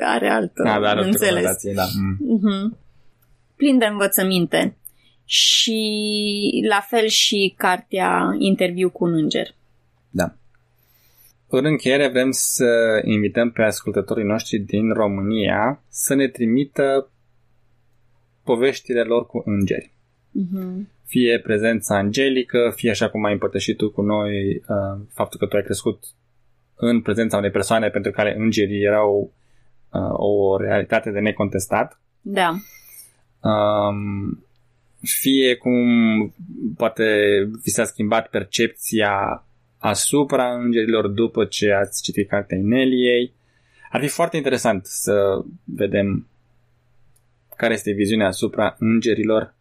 are 0.05 0.29
altă 0.29 0.63
Da, 0.63 0.81
dar 0.81 0.85
are 0.85 1.01
o 1.01 1.05
înțeles. 1.05 1.35
conotație, 1.35 1.73
da. 1.75 1.85
Mm. 2.01 2.17
Mhm. 2.43 2.79
Plin 3.57 3.79
de 3.79 3.85
învățăminte. 3.85 4.77
Și 5.25 5.81
la 6.69 6.81
fel 6.89 7.07
și 7.07 7.55
cartea 7.57 8.35
Interviu 8.39 8.91
cu 8.91 9.05
un 9.05 9.13
înger. 9.13 9.55
Da. 10.11 10.35
În 11.49 11.65
încheiere 11.65 12.09
vrem 12.09 12.31
să 12.31 12.65
invităm 13.05 13.51
pe 13.51 13.63
ascultătorii 13.63 14.25
noștri 14.25 14.59
din 14.59 14.93
România 14.93 15.83
să 15.89 16.15
ne 16.15 16.29
trimită 16.29 17.11
poveștile 18.47 19.03
lor 19.03 19.27
cu 19.27 19.43
îngeri. 19.45 19.91
Mhm. 20.31 20.89
Fie 21.07 21.41
prezența 21.41 21.97
angelică, 21.97 22.73
fie 22.75 22.91
așa 22.91 23.09
cum 23.09 23.25
ai 23.25 23.33
împărtășit 23.33 23.77
tu 23.77 23.91
cu 23.91 24.03
noi 24.03 24.57
uh, 24.57 25.01
faptul 25.13 25.39
că 25.39 25.47
tu 25.47 25.57
ai 25.57 25.63
crescut 25.63 26.05
în 26.75 27.01
prezența 27.01 27.37
unei 27.37 27.51
persoane 27.51 27.89
pentru 27.89 28.11
care 28.11 28.37
îngerii 28.39 28.83
erau 28.83 29.33
uh, 29.91 30.13
o 30.13 30.57
realitate 30.57 31.11
de 31.11 31.19
necontestat. 31.19 32.01
Da. 32.21 32.55
Um, 33.41 34.45
fie 35.01 35.55
cum 35.55 35.79
poate 36.77 37.05
vi 37.63 37.71
s-a 37.71 37.85
schimbat 37.85 38.29
percepția 38.29 39.45
asupra 39.79 40.55
îngerilor 40.55 41.09
după 41.09 41.45
ce 41.45 41.73
ați 41.73 42.03
citit 42.03 42.29
cartea 42.29 42.57
Ineliei. 42.57 43.33
Ar 43.91 44.01
fi 44.01 44.09
foarte 44.09 44.37
interesant 44.37 44.87
să 44.87 45.45
vedem 45.65 46.27
care 47.57 47.73
este 47.75 47.93
viziunea 47.93 48.27
asupra 48.27 48.77
îngerilor 48.79 49.55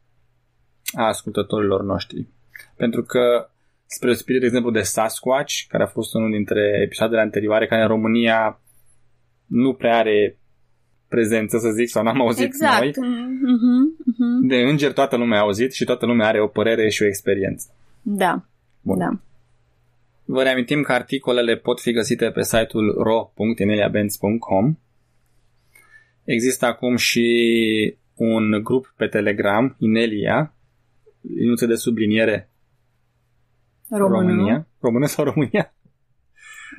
a 0.94 1.04
ascultătorilor 1.08 1.84
noștri. 1.84 2.28
Pentru 2.76 3.04
că, 3.04 3.50
spre 3.86 4.08
deosebire, 4.08 4.40
de 4.40 4.46
exemplu, 4.46 4.72
de 4.72 4.82
Sasquatch, 4.82 5.54
care 5.68 5.84
a 5.84 5.88
fost 5.88 6.14
unul 6.14 6.32
dintre 6.32 6.82
episoadele 6.84 7.22
anterioare, 7.22 7.68
care 7.68 7.82
în 7.82 7.88
România 7.88 8.60
nu 9.46 9.74
prea 9.74 9.98
are 9.98 10.38
prezență, 11.08 11.58
să 11.58 11.70
zic, 11.70 11.90
sau 11.90 12.04
n-am 12.04 12.22
auzit 12.22 12.46
Exact. 12.46 12.80
noi, 12.80 12.92
Mhm, 13.42 13.96
mhm. 14.06 14.48
de 14.48 14.56
îngeri 14.56 14.94
toată 14.94 15.16
lumea 15.16 15.38
a 15.40 15.42
auzit 15.42 15.74
și 15.74 15.84
toată 15.84 16.06
lumea 16.06 16.28
are 16.28 16.42
o 16.42 16.48
părere 16.48 16.90
și 16.90 17.04
o 17.04 17.06
experiență. 17.06 17.68
Da. 18.02 18.46
Bun. 18.82 18.98
Da. 18.98 19.20
Vă 20.26 20.44
reamintim 20.44 20.82
că 20.82 20.92
articolele 20.92 21.56
pot 21.56 21.80
fi 21.80 21.92
găsite 21.92 22.32
pe 22.32 22.44
site-ul 22.44 22.96
ro.eneliabenz.com 23.04 24.78
Există 26.26 26.66
acum 26.66 26.96
și 26.96 27.98
un 28.16 28.64
grup 28.64 28.94
pe 28.98 29.08
Telegram, 29.08 29.76
Inelia, 29.80 30.54
linuțe 31.22 31.66
de 31.66 31.76
subliniere 31.76 32.50
Română. 33.90 34.30
România. 34.30 34.68
Română 34.80 35.06
sau 35.06 35.24
România? 35.26 35.74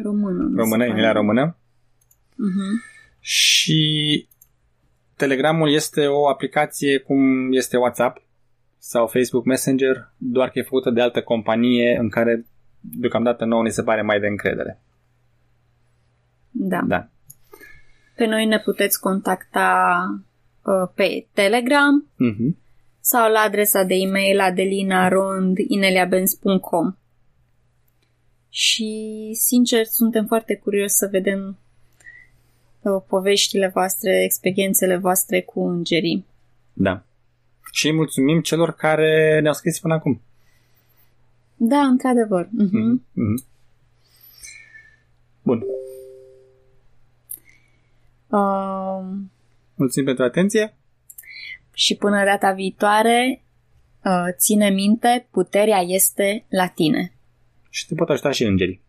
Română. 0.03 0.43
mi 0.43 0.51
se 0.51 0.61
Română, 0.61 0.77
pare. 0.77 0.91
Inelia 0.91 1.13
Română. 1.13 1.57
Mhm. 2.37 2.83
Și 3.21 4.29
Telegramul 5.17 5.73
este 5.73 6.07
o 6.07 6.29
aplicație 6.29 6.99
cum 6.99 7.53
este 7.53 7.77
WhatsApp 7.77 8.23
sau 8.79 9.07
Facebook 9.07 9.45
Messenger, 9.45 10.13
doar 10.17 10.49
că 10.51 10.59
e 10.59 10.63
făcută 10.63 10.91
de 10.91 11.01
altă 11.01 11.23
companie 11.23 11.97
în 11.99 12.09
care 12.09 12.47
deocamdată 12.81 13.45
nouă 13.45 13.63
ni 13.63 13.71
se 13.71 13.83
pare 13.83 14.03
mai 14.03 14.21
de 14.21 14.27
încredere. 14.27 14.81
Da. 16.51 16.81
Da. 16.87 17.09
Pe 18.17 18.27
noi 18.27 18.47
ne 18.47 18.59
puteți 18.61 19.01
contacta 19.01 20.05
uh, 20.63 20.89
pe 20.95 21.27
Telegram 21.33 22.07
Mhm. 22.17 22.57
sau 23.01 23.31
la 23.33 23.41
adresa 23.41 23.83
de 23.83 23.95
e-mail 23.95 24.41
adelinarond.ineliabenz.com 24.41 26.95
Și, 28.49 29.31
sincer, 29.33 29.85
suntem 29.85 30.27
foarte 30.27 30.57
curioși 30.57 30.95
să 30.95 31.09
vedem 31.11 31.59
uh, 32.81 33.03
poveștile 33.09 33.71
voastre, 33.75 34.23
experiențele 34.25 34.97
voastre 34.97 35.41
cu 35.43 35.67
îngerii. 35.67 36.25
Da. 36.73 37.03
Și 37.73 37.93
mulțumim 37.93 38.41
celor 38.41 38.73
care 38.73 39.41
ne-au 39.43 39.55
scris 39.55 39.81
până 39.81 39.95
acum. 39.95 40.21
Da, 41.57 41.79
într-adevăr. 41.81 42.49
Mhm. 42.51 42.77
Mhm. 42.77 43.03
Mhm. 43.13 43.45
Bun. 45.43 45.63
Uh, 48.37 49.07
Mulțumim 49.75 50.07
pentru 50.07 50.25
atenție. 50.25 50.75
și 51.73 51.95
până 51.95 52.25
data 52.25 52.53
viitoare, 52.53 53.45
uh, 54.05 54.27
ține 54.37 54.69
minte, 54.71 55.27
puterea 55.31 55.81
este 55.81 56.45
la 56.49 56.67
tine. 56.69 57.13
Și 57.71 57.87
te 57.87 57.95
pot 57.95 58.09
ajuta 58.09 58.31
și 58.31 58.45
îngerii. 58.45 58.81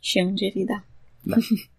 Și 0.00 0.18
îngerii, 0.18 0.64
da. 0.64 0.84
Da. 1.20 1.36